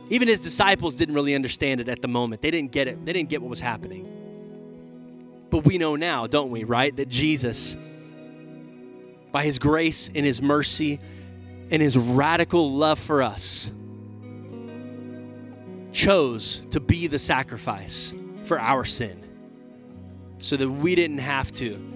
Even 0.08 0.28
his 0.28 0.40
disciples 0.40 0.94
didn't 0.94 1.14
really 1.14 1.34
understand 1.34 1.80
it 1.80 1.88
at 1.88 2.02
the 2.02 2.08
moment. 2.08 2.42
They 2.42 2.50
didn't 2.50 2.72
get 2.72 2.88
it. 2.88 3.04
They 3.04 3.12
didn't 3.12 3.28
get 3.28 3.42
what 3.42 3.48
was 3.48 3.60
happening. 3.60 4.12
But 5.50 5.64
we 5.64 5.78
know 5.78 5.96
now, 5.96 6.26
don't 6.26 6.50
we, 6.50 6.64
right? 6.64 6.94
That 6.96 7.08
Jesus, 7.08 7.76
by 9.32 9.44
his 9.44 9.58
grace 9.58 10.08
and 10.14 10.26
his 10.26 10.42
mercy 10.42 11.00
and 11.70 11.80
his 11.80 11.96
radical 11.96 12.70
love 12.72 12.98
for 12.98 13.22
us, 13.22 13.72
chose 15.92 16.66
to 16.70 16.80
be 16.80 17.06
the 17.06 17.18
sacrifice 17.18 18.14
for 18.44 18.60
our 18.60 18.84
sin 18.84 19.22
so 20.38 20.56
that 20.56 20.68
we 20.68 20.94
didn't 20.94 21.18
have 21.18 21.50
to 21.50 21.95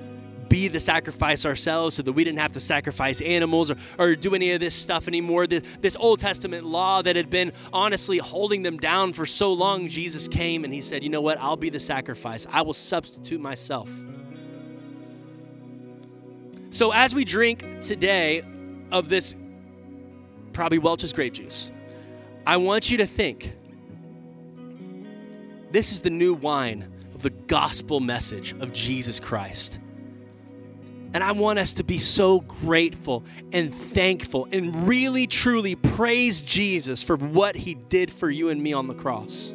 be 0.50 0.68
the 0.68 0.80
sacrifice 0.80 1.46
ourselves 1.46 1.96
so 1.96 2.02
that 2.02 2.12
we 2.12 2.24
didn't 2.24 2.40
have 2.40 2.52
to 2.52 2.60
sacrifice 2.60 3.22
animals 3.22 3.70
or, 3.70 3.76
or 3.98 4.14
do 4.14 4.34
any 4.34 4.50
of 4.50 4.60
this 4.60 4.74
stuff 4.74 5.08
anymore. 5.08 5.46
This, 5.46 5.62
this 5.80 5.96
Old 5.96 6.18
Testament 6.18 6.66
law 6.66 7.00
that 7.00 7.16
had 7.16 7.30
been 7.30 7.52
honestly 7.72 8.18
holding 8.18 8.62
them 8.62 8.76
down 8.76 9.14
for 9.14 9.24
so 9.24 9.54
long, 9.54 9.88
Jesus 9.88 10.28
came 10.28 10.64
and 10.64 10.74
he 10.74 10.82
said, 10.82 11.02
You 11.02 11.08
know 11.08 11.22
what? 11.22 11.40
I'll 11.40 11.56
be 11.56 11.70
the 11.70 11.80
sacrifice, 11.80 12.46
I 12.52 12.60
will 12.60 12.74
substitute 12.74 13.40
myself. 13.40 14.02
So, 16.72 16.92
as 16.92 17.14
we 17.14 17.24
drink 17.24 17.64
today 17.80 18.42
of 18.92 19.08
this 19.08 19.34
probably 20.52 20.78
Welch's 20.78 21.12
grape 21.12 21.34
juice, 21.34 21.70
I 22.46 22.56
want 22.58 22.90
you 22.90 22.98
to 22.98 23.06
think 23.06 23.54
this 25.70 25.92
is 25.92 26.00
the 26.00 26.10
new 26.10 26.34
wine 26.34 26.92
of 27.14 27.22
the 27.22 27.30
gospel 27.30 28.00
message 28.00 28.52
of 28.60 28.72
Jesus 28.72 29.20
Christ. 29.20 29.78
And 31.12 31.24
I 31.24 31.32
want 31.32 31.58
us 31.58 31.72
to 31.74 31.84
be 31.84 31.98
so 31.98 32.40
grateful 32.40 33.24
and 33.52 33.74
thankful 33.74 34.46
and 34.52 34.86
really 34.86 35.26
truly 35.26 35.74
praise 35.74 36.40
Jesus 36.40 37.02
for 37.02 37.16
what 37.16 37.56
he 37.56 37.74
did 37.74 38.12
for 38.12 38.30
you 38.30 38.48
and 38.48 38.62
me 38.62 38.72
on 38.72 38.86
the 38.86 38.94
cross. 38.94 39.52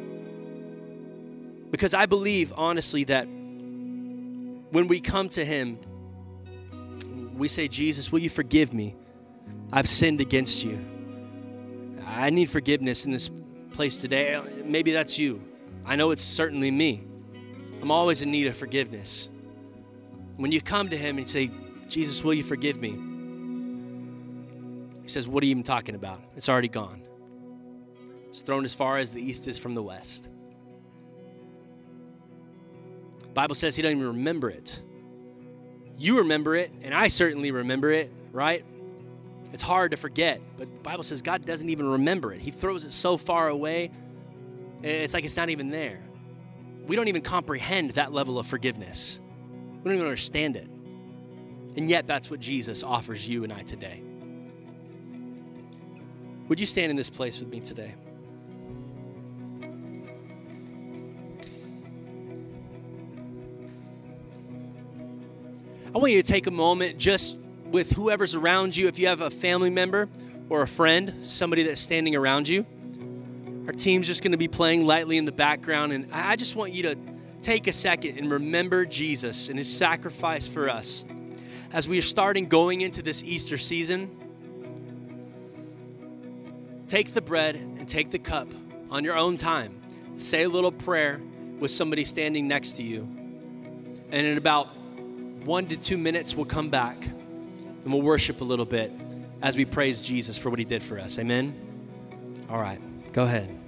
Because 1.70 1.94
I 1.94 2.06
believe, 2.06 2.52
honestly, 2.56 3.04
that 3.04 3.24
when 3.24 4.88
we 4.88 5.00
come 5.00 5.28
to 5.30 5.44
him, 5.44 5.78
we 7.34 7.48
say, 7.48 7.68
Jesus, 7.68 8.12
will 8.12 8.18
you 8.18 8.30
forgive 8.30 8.74
me? 8.74 8.94
I've 9.72 9.88
sinned 9.88 10.20
against 10.20 10.64
you. 10.64 10.84
I 12.06 12.30
need 12.30 12.50
forgiveness 12.50 13.04
in 13.04 13.12
this 13.12 13.30
place 13.72 13.96
today. 13.96 14.40
Maybe 14.64 14.92
that's 14.92 15.18
you. 15.18 15.42
I 15.84 15.96
know 15.96 16.10
it's 16.10 16.22
certainly 16.22 16.70
me. 16.70 17.04
I'm 17.80 17.90
always 17.90 18.22
in 18.22 18.30
need 18.30 18.46
of 18.46 18.56
forgiveness. 18.56 19.28
When 20.36 20.52
you 20.52 20.60
come 20.60 20.88
to 20.90 20.96
him 20.96 21.18
and 21.18 21.28
say, 21.28 21.50
Jesus, 21.88 22.22
will 22.22 22.34
you 22.34 22.42
forgive 22.42 22.80
me? 22.80 22.98
He 25.02 25.08
says, 25.08 25.28
What 25.28 25.42
are 25.42 25.46
you 25.46 25.52
even 25.52 25.62
talking 25.62 25.94
about? 25.94 26.20
It's 26.36 26.48
already 26.48 26.68
gone. 26.68 27.02
It's 28.28 28.42
thrown 28.42 28.64
as 28.64 28.74
far 28.74 28.98
as 28.98 29.12
the 29.12 29.22
east 29.22 29.48
is 29.48 29.58
from 29.58 29.74
the 29.74 29.82
west. 29.82 30.28
Bible 33.36 33.54
says 33.54 33.76
he 33.76 33.82
doesn't 33.82 33.98
even 33.98 34.14
remember 34.14 34.48
it. 34.48 34.82
You 35.98 36.18
remember 36.18 36.54
it, 36.54 36.72
and 36.82 36.94
I 36.94 37.08
certainly 37.08 37.50
remember 37.50 37.90
it, 37.90 38.10
right? 38.32 38.64
It's 39.52 39.62
hard 39.62 39.90
to 39.90 39.98
forget, 39.98 40.40
but 40.56 40.74
the 40.74 40.80
Bible 40.80 41.02
says 41.02 41.20
God 41.20 41.44
doesn't 41.44 41.68
even 41.68 41.86
remember 41.86 42.32
it. 42.32 42.40
He 42.40 42.50
throws 42.50 42.84
it 42.84 42.92
so 42.92 43.18
far 43.18 43.48
away, 43.48 43.90
it's 44.82 45.12
like 45.12 45.24
it's 45.24 45.36
not 45.36 45.50
even 45.50 45.68
there. 45.68 46.02
We 46.86 46.96
don't 46.96 47.08
even 47.08 47.22
comprehend 47.22 47.90
that 47.90 48.10
level 48.10 48.38
of 48.38 48.46
forgiveness. 48.46 49.20
We 49.86 49.90
don't 49.90 49.98
even 49.98 50.08
understand 50.08 50.56
it. 50.56 50.68
And 51.76 51.88
yet, 51.88 52.08
that's 52.08 52.28
what 52.28 52.40
Jesus 52.40 52.82
offers 52.82 53.28
you 53.28 53.44
and 53.44 53.52
I 53.52 53.62
today. 53.62 54.02
Would 56.48 56.58
you 56.58 56.66
stand 56.66 56.90
in 56.90 56.96
this 56.96 57.08
place 57.08 57.38
with 57.38 57.50
me 57.50 57.60
today? 57.60 57.94
I 65.94 65.98
want 65.98 66.10
you 66.10 66.20
to 66.20 66.28
take 66.28 66.48
a 66.48 66.50
moment 66.50 66.98
just 66.98 67.38
with 67.66 67.92
whoever's 67.92 68.34
around 68.34 68.76
you. 68.76 68.88
If 68.88 68.98
you 68.98 69.06
have 69.06 69.20
a 69.20 69.30
family 69.30 69.70
member 69.70 70.08
or 70.48 70.62
a 70.62 70.68
friend, 70.68 71.14
somebody 71.22 71.62
that's 71.62 71.80
standing 71.80 72.16
around 72.16 72.48
you, 72.48 72.66
our 73.68 73.72
team's 73.72 74.08
just 74.08 74.24
going 74.24 74.32
to 74.32 74.38
be 74.38 74.48
playing 74.48 74.84
lightly 74.84 75.16
in 75.16 75.26
the 75.26 75.32
background. 75.32 75.92
And 75.92 76.12
I 76.12 76.34
just 76.34 76.56
want 76.56 76.72
you 76.72 76.82
to 76.82 76.98
take 77.46 77.68
a 77.68 77.72
second 77.72 78.18
and 78.18 78.28
remember 78.28 78.84
Jesus 78.84 79.48
and 79.48 79.56
his 79.56 79.72
sacrifice 79.72 80.48
for 80.48 80.68
us. 80.68 81.04
As 81.72 81.86
we 81.86 81.96
are 81.96 82.02
starting 82.02 82.46
going 82.46 82.80
into 82.80 83.02
this 83.02 83.22
Easter 83.22 83.56
season, 83.56 84.10
take 86.88 87.12
the 87.12 87.20
bread 87.20 87.54
and 87.54 87.88
take 87.88 88.10
the 88.10 88.18
cup 88.18 88.48
on 88.90 89.04
your 89.04 89.16
own 89.16 89.36
time. 89.36 89.80
Say 90.18 90.42
a 90.42 90.48
little 90.48 90.72
prayer 90.72 91.20
with 91.60 91.70
somebody 91.70 92.02
standing 92.02 92.48
next 92.48 92.72
to 92.78 92.82
you. 92.82 93.02
And 94.10 94.26
in 94.26 94.38
about 94.38 94.76
one 95.44 95.66
to 95.66 95.76
two 95.76 95.98
minutes, 95.98 96.34
we'll 96.34 96.46
come 96.46 96.68
back 96.68 96.96
and 97.06 97.92
we'll 97.92 98.02
worship 98.02 98.40
a 98.40 98.44
little 98.44 98.66
bit 98.66 98.90
as 99.40 99.56
we 99.56 99.64
praise 99.64 100.00
Jesus 100.00 100.36
for 100.36 100.50
what 100.50 100.58
he 100.58 100.64
did 100.64 100.82
for 100.82 100.98
us. 100.98 101.16
Amen? 101.16 101.54
All 102.50 102.58
right, 102.58 102.80
go 103.12 103.22
ahead. 103.22 103.65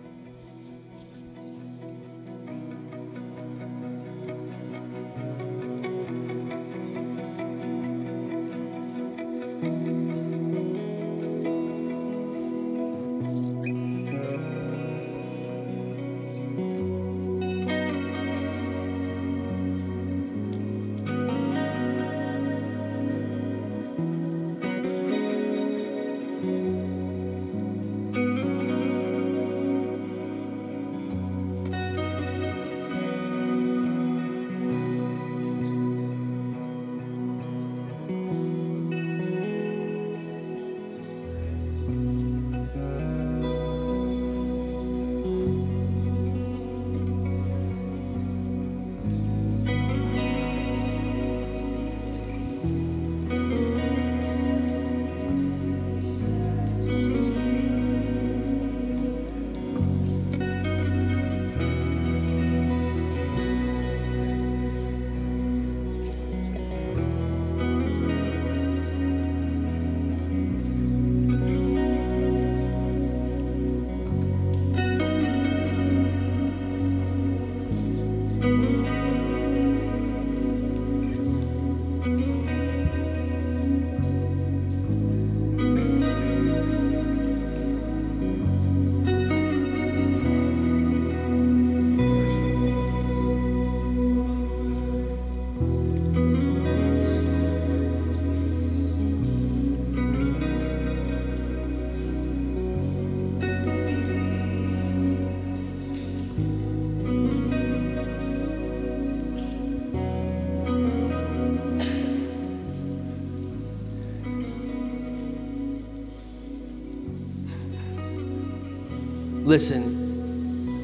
Listen, 119.49 120.77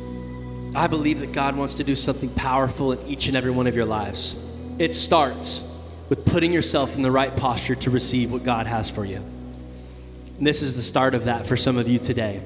I 0.74 0.86
believe 0.86 1.20
that 1.20 1.32
God 1.32 1.54
wants 1.54 1.74
to 1.74 1.84
do 1.84 1.94
something 1.94 2.30
powerful 2.30 2.92
in 2.92 3.06
each 3.06 3.28
and 3.28 3.36
every 3.36 3.50
one 3.50 3.66
of 3.66 3.76
your 3.76 3.84
lives. 3.84 4.36
It 4.78 4.94
starts 4.94 5.70
with 6.08 6.24
putting 6.24 6.50
yourself 6.50 6.96
in 6.96 7.02
the 7.02 7.10
right 7.10 7.36
posture 7.36 7.74
to 7.74 7.90
receive 7.90 8.32
what 8.32 8.42
God 8.42 8.66
has 8.66 8.88
for 8.88 9.04
you. 9.04 9.18
And 9.18 10.46
this 10.46 10.62
is 10.62 10.76
the 10.76 10.82
start 10.82 11.14
of 11.14 11.24
that 11.24 11.46
for 11.46 11.58
some 11.58 11.76
of 11.76 11.88
you 11.88 11.98
today. 11.98 12.42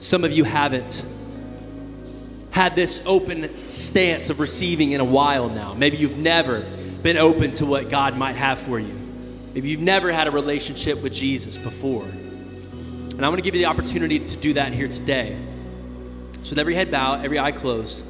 Some 0.00 0.22
of 0.22 0.32
you 0.32 0.44
haven't 0.44 1.02
had 2.50 2.76
this 2.76 3.02
open 3.06 3.48
stance 3.70 4.28
of 4.28 4.38
receiving 4.38 4.92
in 4.92 5.00
a 5.00 5.04
while 5.04 5.48
now. 5.48 5.72
Maybe 5.72 5.96
you've 5.96 6.18
never 6.18 6.60
been 7.02 7.16
open 7.16 7.54
to 7.54 7.64
what 7.64 7.88
God 7.88 8.18
might 8.18 8.36
have 8.36 8.58
for 8.58 8.78
you. 8.78 8.94
Maybe 9.54 9.70
you've 9.70 9.80
never 9.80 10.12
had 10.12 10.26
a 10.26 10.30
relationship 10.30 11.02
with 11.02 11.14
Jesus 11.14 11.56
before. 11.56 12.06
And 13.18 13.26
I'm 13.26 13.32
going 13.32 13.42
to 13.42 13.42
give 13.42 13.54
you 13.54 13.60
the 13.60 13.66
opportunity 13.66 14.20
to 14.20 14.36
do 14.38 14.54
that 14.54 14.72
here 14.72 14.88
today. 14.88 15.36
So, 16.40 16.52
with 16.52 16.58
every 16.58 16.74
head 16.74 16.90
bowed, 16.90 17.24
every 17.24 17.38
eye 17.38 17.52
closed, 17.52 18.06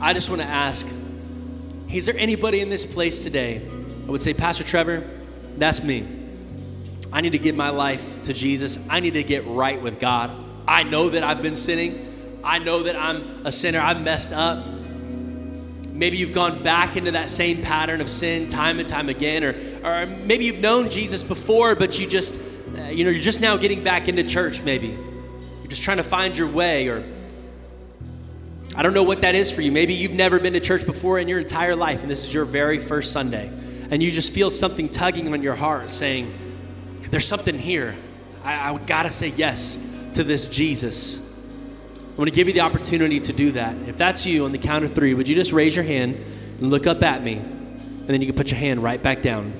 I 0.00 0.12
just 0.12 0.28
want 0.28 0.42
to 0.42 0.48
ask 0.48 0.86
is 1.90 2.06
there 2.06 2.16
anybody 2.18 2.60
in 2.60 2.68
this 2.68 2.84
place 2.84 3.18
today 3.18 3.62
I 4.06 4.10
would 4.10 4.20
say, 4.20 4.34
Pastor 4.34 4.64
Trevor, 4.64 5.08
that's 5.56 5.82
me. 5.82 6.06
I 7.12 7.20
need 7.20 7.32
to 7.32 7.38
give 7.38 7.54
my 7.54 7.70
life 7.70 8.22
to 8.22 8.32
Jesus. 8.32 8.78
I 8.90 9.00
need 9.00 9.14
to 9.14 9.22
get 9.22 9.46
right 9.46 9.80
with 9.80 10.00
God. 10.00 10.30
I 10.66 10.82
know 10.82 11.08
that 11.10 11.22
I've 11.22 11.40
been 11.40 11.54
sinning. 11.54 12.40
I 12.42 12.58
know 12.58 12.82
that 12.82 12.96
I'm 12.96 13.46
a 13.46 13.52
sinner. 13.52 13.78
I've 13.78 14.02
messed 14.02 14.32
up. 14.32 14.66
Maybe 15.92 16.16
you've 16.16 16.32
gone 16.32 16.62
back 16.62 16.96
into 16.96 17.12
that 17.12 17.28
same 17.28 17.62
pattern 17.62 18.00
of 18.00 18.10
sin 18.10 18.48
time 18.48 18.80
and 18.80 18.88
time 18.88 19.08
again, 19.08 19.44
or, 19.44 19.54
or 19.84 20.06
maybe 20.06 20.46
you've 20.46 20.60
known 20.60 20.90
Jesus 20.90 21.22
before, 21.22 21.76
but 21.76 22.00
you 22.00 22.06
just, 22.08 22.40
you 22.94 23.04
know, 23.04 23.10
you're 23.10 23.22
just 23.22 23.40
now 23.40 23.56
getting 23.56 23.82
back 23.82 24.08
into 24.08 24.22
church, 24.22 24.62
maybe. 24.62 24.88
You're 24.88 25.68
just 25.68 25.82
trying 25.82 25.98
to 25.98 26.02
find 26.02 26.36
your 26.36 26.48
way, 26.48 26.88
or 26.88 27.04
I 28.74 28.82
don't 28.82 28.94
know 28.94 29.02
what 29.02 29.22
that 29.22 29.34
is 29.34 29.50
for 29.50 29.62
you. 29.62 29.72
Maybe 29.72 29.94
you've 29.94 30.14
never 30.14 30.38
been 30.38 30.52
to 30.54 30.60
church 30.60 30.86
before 30.86 31.18
in 31.18 31.28
your 31.28 31.38
entire 31.38 31.76
life, 31.76 32.02
and 32.02 32.10
this 32.10 32.24
is 32.24 32.32
your 32.32 32.44
very 32.44 32.78
first 32.78 33.12
Sunday, 33.12 33.50
and 33.90 34.02
you 34.02 34.10
just 34.10 34.32
feel 34.32 34.50
something 34.50 34.88
tugging 34.88 35.32
on 35.32 35.42
your 35.42 35.54
heart 35.54 35.90
saying, 35.90 36.32
There's 37.10 37.26
something 37.26 37.58
here. 37.58 37.94
I, 38.44 38.72
I 38.72 38.78
gotta 38.78 39.10
say 39.10 39.28
yes 39.28 39.76
to 40.14 40.24
this 40.24 40.46
Jesus. 40.46 41.32
I'm 42.12 42.16
going 42.16 42.28
to 42.28 42.34
give 42.34 42.46
you 42.46 42.52
the 42.52 42.60
opportunity 42.60 43.20
to 43.20 43.32
do 43.32 43.52
that. 43.52 43.74
If 43.88 43.96
that's 43.96 44.26
you 44.26 44.44
on 44.44 44.52
the 44.52 44.58
count 44.58 44.84
of 44.84 44.94
three, 44.94 45.14
would 45.14 45.30
you 45.30 45.34
just 45.34 45.50
raise 45.50 45.74
your 45.74 45.84
hand 45.84 46.16
and 46.58 46.68
look 46.68 46.86
up 46.86 47.02
at 47.02 47.22
me? 47.22 47.36
And 47.36 48.06
then 48.06 48.20
you 48.20 48.26
can 48.26 48.36
put 48.36 48.50
your 48.50 48.60
hand 48.60 48.82
right 48.82 49.02
back 49.02 49.22
down. 49.22 49.54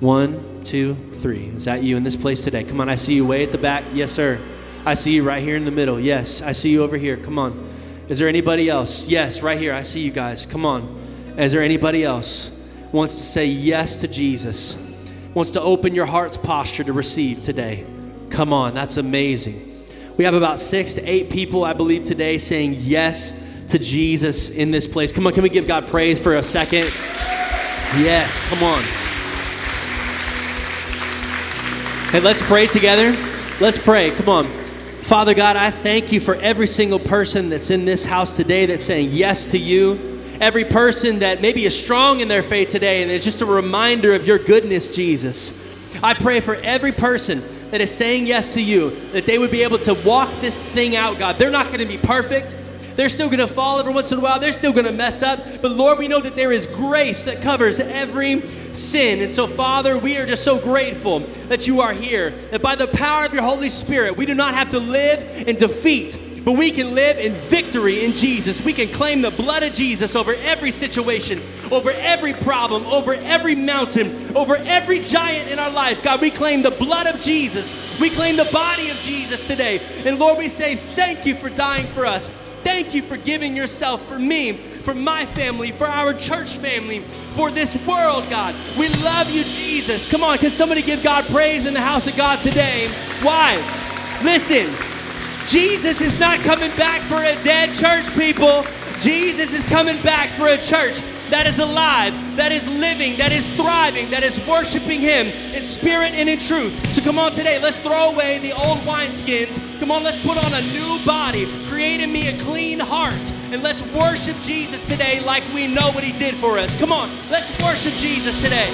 One, 0.00 0.62
two, 0.62 0.94
three. 0.94 1.46
Is 1.46 1.64
that 1.64 1.82
you 1.82 1.96
in 1.96 2.02
this 2.02 2.16
place 2.16 2.42
today? 2.42 2.64
Come 2.64 2.80
on, 2.80 2.88
I 2.88 2.96
see 2.96 3.14
you 3.14 3.26
way 3.26 3.44
at 3.44 3.52
the 3.52 3.58
back. 3.58 3.84
Yes, 3.92 4.12
sir. 4.12 4.40
I 4.84 4.94
see 4.94 5.14
you 5.14 5.22
right 5.22 5.42
here 5.42 5.56
in 5.56 5.64
the 5.64 5.70
middle. 5.70 5.98
Yes, 5.98 6.42
I 6.42 6.52
see 6.52 6.70
you 6.70 6.82
over 6.82 6.96
here. 6.96 7.16
Come 7.16 7.38
on. 7.38 7.66
Is 8.08 8.18
there 8.18 8.28
anybody 8.28 8.68
else? 8.68 9.08
Yes, 9.08 9.40
right 9.40 9.58
here. 9.58 9.72
I 9.72 9.82
see 9.82 10.00
you 10.00 10.10
guys. 10.10 10.44
Come 10.44 10.66
on. 10.66 11.00
Is 11.38 11.52
there 11.52 11.62
anybody 11.62 12.04
else 12.04 12.50
wants 12.92 13.14
to 13.14 13.20
say 13.20 13.46
yes 13.46 13.96
to 13.98 14.08
Jesus? 14.08 14.78
Wants 15.32 15.50
to 15.52 15.60
open 15.60 15.94
your 15.94 16.06
heart's 16.06 16.36
posture 16.36 16.84
to 16.84 16.92
receive 16.92 17.42
today? 17.42 17.86
Come 18.30 18.52
on, 18.52 18.74
that's 18.74 18.98
amazing. 18.98 19.72
We 20.16 20.24
have 20.24 20.34
about 20.34 20.60
six 20.60 20.94
to 20.94 21.02
eight 21.02 21.30
people, 21.30 21.64
I 21.64 21.72
believe, 21.72 22.04
today 22.04 22.38
saying 22.38 22.74
yes 22.78 23.66
to 23.70 23.78
Jesus 23.78 24.50
in 24.50 24.70
this 24.70 24.86
place. 24.86 25.12
Come 25.12 25.26
on, 25.26 25.32
can 25.32 25.42
we 25.42 25.48
give 25.48 25.66
God 25.66 25.88
praise 25.88 26.22
for 26.22 26.36
a 26.36 26.42
second? 26.42 26.92
Yes, 27.96 28.42
come 28.48 28.62
on. 28.62 29.03
Hey, 32.14 32.20
let's 32.20 32.42
pray 32.42 32.68
together. 32.68 33.10
Let's 33.60 33.76
pray. 33.76 34.12
Come 34.12 34.28
on. 34.28 34.46
Father 35.00 35.34
God, 35.34 35.56
I 35.56 35.72
thank 35.72 36.12
you 36.12 36.20
for 36.20 36.36
every 36.36 36.68
single 36.68 37.00
person 37.00 37.48
that's 37.48 37.70
in 37.70 37.86
this 37.86 38.04
house 38.04 38.36
today 38.36 38.66
that's 38.66 38.84
saying 38.84 39.08
yes 39.10 39.46
to 39.46 39.58
you. 39.58 40.20
Every 40.40 40.62
person 40.62 41.18
that 41.18 41.42
maybe 41.42 41.64
is 41.64 41.76
strong 41.76 42.20
in 42.20 42.28
their 42.28 42.44
faith 42.44 42.68
today, 42.68 43.02
and 43.02 43.10
it's 43.10 43.24
just 43.24 43.42
a 43.42 43.46
reminder 43.46 44.14
of 44.14 44.28
your 44.28 44.38
goodness, 44.38 44.90
Jesus. 44.90 46.00
I 46.04 46.14
pray 46.14 46.38
for 46.38 46.54
every 46.54 46.92
person 46.92 47.42
that 47.72 47.80
is 47.80 47.92
saying 47.92 48.28
yes 48.28 48.54
to 48.54 48.62
you, 48.62 48.90
that 49.10 49.26
they 49.26 49.36
would 49.36 49.50
be 49.50 49.64
able 49.64 49.78
to 49.78 49.94
walk 49.94 50.34
this 50.34 50.60
thing 50.60 50.94
out, 50.94 51.18
God. 51.18 51.34
They're 51.34 51.50
not 51.50 51.66
going 51.66 51.80
to 51.80 51.84
be 51.84 51.98
perfect. 51.98 52.54
They're 52.94 53.08
still 53.08 53.26
going 53.26 53.40
to 53.40 53.52
fall 53.52 53.80
every 53.80 53.92
once 53.92 54.12
in 54.12 54.18
a 54.18 54.22
while. 54.22 54.38
They're 54.38 54.52
still 54.52 54.72
going 54.72 54.86
to 54.86 54.92
mess 54.92 55.24
up. 55.24 55.40
But 55.60 55.72
Lord, 55.72 55.98
we 55.98 56.06
know 56.06 56.20
that 56.20 56.36
there 56.36 56.52
is 56.52 56.68
grace 56.68 57.24
that 57.24 57.42
covers 57.42 57.80
every 57.80 58.40
sin. 58.76 59.20
And 59.20 59.32
so, 59.32 59.46
Father, 59.46 59.98
we 59.98 60.16
are 60.18 60.26
just 60.26 60.44
so 60.44 60.58
grateful 60.58 61.20
that 61.48 61.66
you 61.66 61.80
are 61.80 61.92
here. 61.92 62.30
That 62.30 62.62
by 62.62 62.76
the 62.76 62.88
power 62.88 63.24
of 63.24 63.32
your 63.32 63.42
Holy 63.42 63.68
Spirit, 63.68 64.16
we 64.16 64.26
do 64.26 64.34
not 64.34 64.54
have 64.54 64.70
to 64.70 64.78
live 64.78 65.48
in 65.48 65.56
defeat, 65.56 66.18
but 66.44 66.58
we 66.58 66.70
can 66.70 66.94
live 66.94 67.18
in 67.18 67.32
victory 67.32 68.04
in 68.04 68.12
Jesus. 68.12 68.62
We 68.62 68.74
can 68.74 68.88
claim 68.88 69.22
the 69.22 69.30
blood 69.30 69.62
of 69.62 69.72
Jesus 69.72 70.14
over 70.14 70.34
every 70.42 70.70
situation, 70.70 71.40
over 71.72 71.90
every 71.94 72.34
problem, 72.34 72.84
over 72.86 73.14
every 73.14 73.54
mountain, 73.54 74.36
over 74.36 74.56
every 74.56 75.00
giant 75.00 75.50
in 75.50 75.58
our 75.58 75.70
life. 75.70 76.02
God, 76.02 76.20
we 76.20 76.30
claim 76.30 76.62
the 76.62 76.70
blood 76.70 77.06
of 77.06 77.20
Jesus. 77.20 77.74
We 77.98 78.10
claim 78.10 78.36
the 78.36 78.48
body 78.52 78.90
of 78.90 78.98
Jesus 78.98 79.40
today. 79.40 79.80
And 80.04 80.18
Lord, 80.18 80.38
we 80.38 80.48
say 80.48 80.76
thank 80.76 81.24
you 81.24 81.34
for 81.34 81.48
dying 81.48 81.86
for 81.86 82.04
us. 82.04 82.28
Thank 82.64 82.94
you 82.94 83.02
for 83.02 83.18
giving 83.18 83.54
yourself 83.54 84.06
for 84.08 84.18
me, 84.18 84.52
for 84.84 84.94
my 84.94 85.24
family, 85.24 85.70
for 85.70 85.86
our 85.86 86.12
church 86.12 86.58
family, 86.58 87.00
for 87.00 87.50
this 87.50 87.76
world, 87.86 88.28
God. 88.28 88.54
We 88.78 88.88
love 89.02 89.30
you, 89.30 89.44
Jesus. 89.44 90.06
Come 90.06 90.22
on, 90.22 90.38
can 90.38 90.50
somebody 90.50 90.82
give 90.82 91.02
God 91.02 91.24
praise 91.26 91.66
in 91.66 91.74
the 91.74 91.80
house 91.80 92.06
of 92.06 92.16
God 92.16 92.40
today? 92.40 92.88
Why? 93.22 93.56
Listen, 94.22 94.70
Jesus 95.46 96.00
is 96.00 96.20
not 96.20 96.38
coming 96.40 96.70
back 96.76 97.00
for 97.02 97.16
a 97.16 97.34
dead 97.42 97.72
church, 97.72 98.14
people. 98.16 98.64
Jesus 98.98 99.52
is 99.52 99.66
coming 99.66 100.00
back 100.02 100.30
for 100.30 100.48
a 100.48 100.58
church 100.58 101.02
that 101.34 101.48
is 101.48 101.58
alive, 101.58 102.14
that 102.36 102.52
is 102.52 102.68
living, 102.68 103.16
that 103.16 103.32
is 103.32 103.44
thriving, 103.56 104.08
that 104.10 104.22
is 104.22 104.38
worshiping 104.46 105.00
Him 105.00 105.26
in 105.52 105.64
spirit 105.64 106.14
and 106.14 106.28
in 106.28 106.38
truth. 106.38 106.72
So 106.94 107.02
come 107.02 107.18
on 107.18 107.32
today, 107.32 107.58
let's 107.60 107.76
throw 107.78 108.12
away 108.12 108.38
the 108.38 108.52
old 108.52 108.78
wineskins. 108.86 109.58
Come 109.80 109.90
on, 109.90 110.04
let's 110.04 110.22
put 110.24 110.38
on 110.38 110.54
a 110.54 110.62
new 110.70 111.04
body. 111.04 111.46
Create 111.66 112.00
in 112.00 112.12
me 112.12 112.28
a 112.28 112.38
clean 112.38 112.78
heart. 112.78 113.32
And 113.50 113.64
let's 113.64 113.82
worship 113.90 114.38
Jesus 114.42 114.84
today 114.84 115.20
like 115.26 115.42
we 115.52 115.66
know 115.66 115.90
what 115.90 116.04
He 116.04 116.12
did 116.12 116.36
for 116.36 116.56
us. 116.56 116.78
Come 116.78 116.92
on, 116.92 117.10
let's 117.32 117.50
worship 117.60 117.94
Jesus 117.94 118.40
today. 118.40 118.70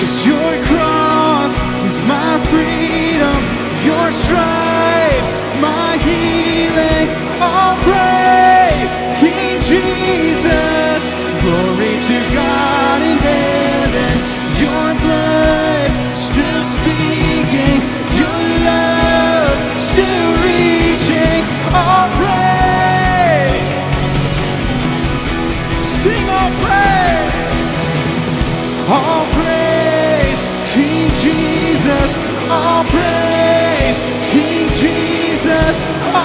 Cause 0.00 0.26
your 0.26 0.64
cross 0.72 1.52
is 1.84 2.00
my 2.08 2.40
freedom, 2.48 3.40
your 3.84 4.10
stripes, 4.10 4.99
my 5.60 5.96
healing. 6.08 7.08
All 7.40 7.76
praise, 7.88 8.92
King 9.20 9.60
Jesus. 9.62 11.02
Glory 11.42 11.94
to 12.08 12.16
God 12.34 13.02
in 13.02 13.18
heaven. 13.18 14.14
Your 14.64 14.88
blood 15.02 15.90
still 16.16 16.64
speaking, 16.64 17.80
your 18.20 18.40
love 18.68 19.56
still 19.80 20.28
reaching. 20.48 21.42
All 21.72 22.08
praise, 22.20 23.62
sing 25.86 26.26
all 26.28 26.52
praise. 26.64 27.32
All 28.96 29.24
praise, 29.38 30.40
King 30.72 31.08
Jesus. 31.24 32.10
All 32.50 32.84
praise, 32.84 33.29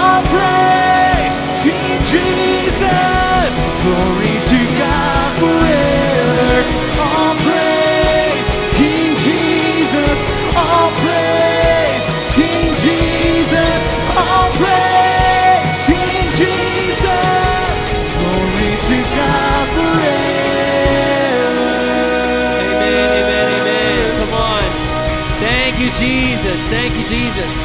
All 0.05 0.21
praise, 0.33 1.35
King 1.65 1.97
Jesus. 2.13 3.51
Glory 3.83 4.35
to 4.51 4.59
God 4.81 5.29
forever. 5.41 6.61
All 7.01 7.35
praise, 7.47 8.47
King 8.77 9.11
Jesus. 9.27 10.17
All 10.63 10.91
praise, 11.03 12.05
King 12.37 12.69
Jesus. 12.85 13.81
All 14.21 14.49
praise, 14.61 15.73
King 15.89 16.25
Jesus. 16.41 17.75
Glory 18.19 18.73
to 18.89 18.97
God 19.17 19.65
forever. 19.75 20.15
Amen, 22.69 23.09
amen, 23.21 23.47
amen. 23.57 24.03
Come 24.19 24.33
on. 24.53 24.69
Thank 25.45 25.73
you, 25.81 25.89
Jesus. 25.91 26.59
Thank 26.69 26.93
you, 26.99 27.05
Jesus. 27.07 27.64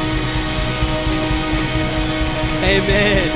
Amen. 2.71 3.27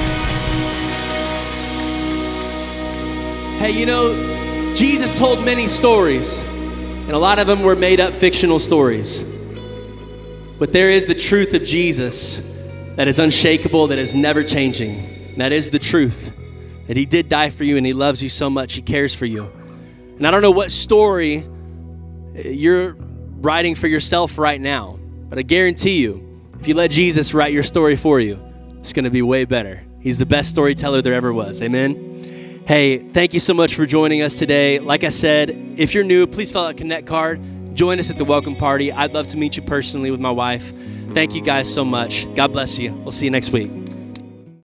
Hey, 3.59 3.71
you 3.71 3.85
know, 3.85 4.73
Jesus 4.73 5.13
told 5.13 5.43
many 5.43 5.67
stories, 5.67 6.41
and 6.41 7.11
a 7.11 7.17
lot 7.17 7.37
of 7.37 7.45
them 7.45 7.61
were 7.61 7.75
made 7.75 7.99
up 7.99 8.13
fictional 8.13 8.59
stories. 8.59 9.25
But 10.57 10.71
there 10.71 10.89
is 10.89 11.05
the 11.05 11.15
truth 11.15 11.53
of 11.53 11.65
Jesus 11.65 12.65
that 12.95 13.09
is 13.09 13.19
unshakable, 13.19 13.87
that 13.87 13.99
is 13.99 14.15
never 14.15 14.41
changing. 14.41 14.99
And 15.31 15.41
that 15.41 15.51
is 15.51 15.69
the 15.69 15.79
truth 15.79 16.31
that 16.87 16.95
He 16.95 17.05
did 17.05 17.27
die 17.27 17.49
for 17.49 17.65
you 17.65 17.75
and 17.75 17.85
He 17.85 17.91
loves 17.91 18.23
you 18.23 18.29
so 18.29 18.49
much, 18.49 18.75
He 18.75 18.81
cares 18.81 19.13
for 19.13 19.25
you. 19.25 19.51
And 20.15 20.25
I 20.25 20.31
don't 20.31 20.43
know 20.43 20.51
what 20.51 20.71
story 20.71 21.39
uh, 21.39 22.39
you're 22.39 22.93
writing 22.93 23.75
for 23.75 23.89
yourself 23.89 24.37
right 24.37 24.61
now. 24.61 24.97
But 25.27 25.39
I 25.39 25.41
guarantee 25.41 25.99
you, 25.99 26.41
if 26.61 26.69
you 26.69 26.73
let 26.73 26.89
Jesus 26.89 27.33
write 27.33 27.51
your 27.51 27.63
story 27.63 27.97
for 27.97 28.21
you, 28.21 28.44
it's 28.85 28.93
going 28.93 29.05
to 29.05 29.09
be 29.09 29.23
way 29.23 29.45
better. 29.45 29.81
He's 29.99 30.19
the 30.19 30.27
best 30.27 30.51
storyteller 30.51 31.01
there 31.01 31.15
ever 31.15 31.33
was. 31.33 31.59
Amen. 31.59 32.63
Hey, 32.67 32.99
thank 32.99 33.33
you 33.33 33.39
so 33.39 33.51
much 33.51 33.73
for 33.73 33.87
joining 33.87 34.21
us 34.21 34.35
today. 34.35 34.77
Like 34.77 35.03
I 35.03 35.09
said, 35.09 35.49
if 35.49 35.95
you're 35.95 36.03
new, 36.03 36.27
please 36.27 36.51
fill 36.51 36.65
out 36.65 36.71
a 36.71 36.73
connect 36.75 37.07
card. 37.07 37.41
Join 37.73 37.99
us 37.99 38.11
at 38.11 38.19
the 38.19 38.25
welcome 38.25 38.55
party. 38.55 38.91
I'd 38.91 39.15
love 39.15 39.25
to 39.27 39.37
meet 39.37 39.57
you 39.57 39.63
personally 39.63 40.11
with 40.11 40.19
my 40.19 40.29
wife. 40.29 40.71
Thank 41.15 41.33
you 41.33 41.41
guys 41.41 41.73
so 41.73 41.83
much. 41.83 42.31
God 42.35 42.53
bless 42.53 42.77
you. 42.77 42.93
We'll 42.93 43.11
see 43.11 43.25
you 43.25 43.31
next 43.31 43.49
week. 43.49 43.84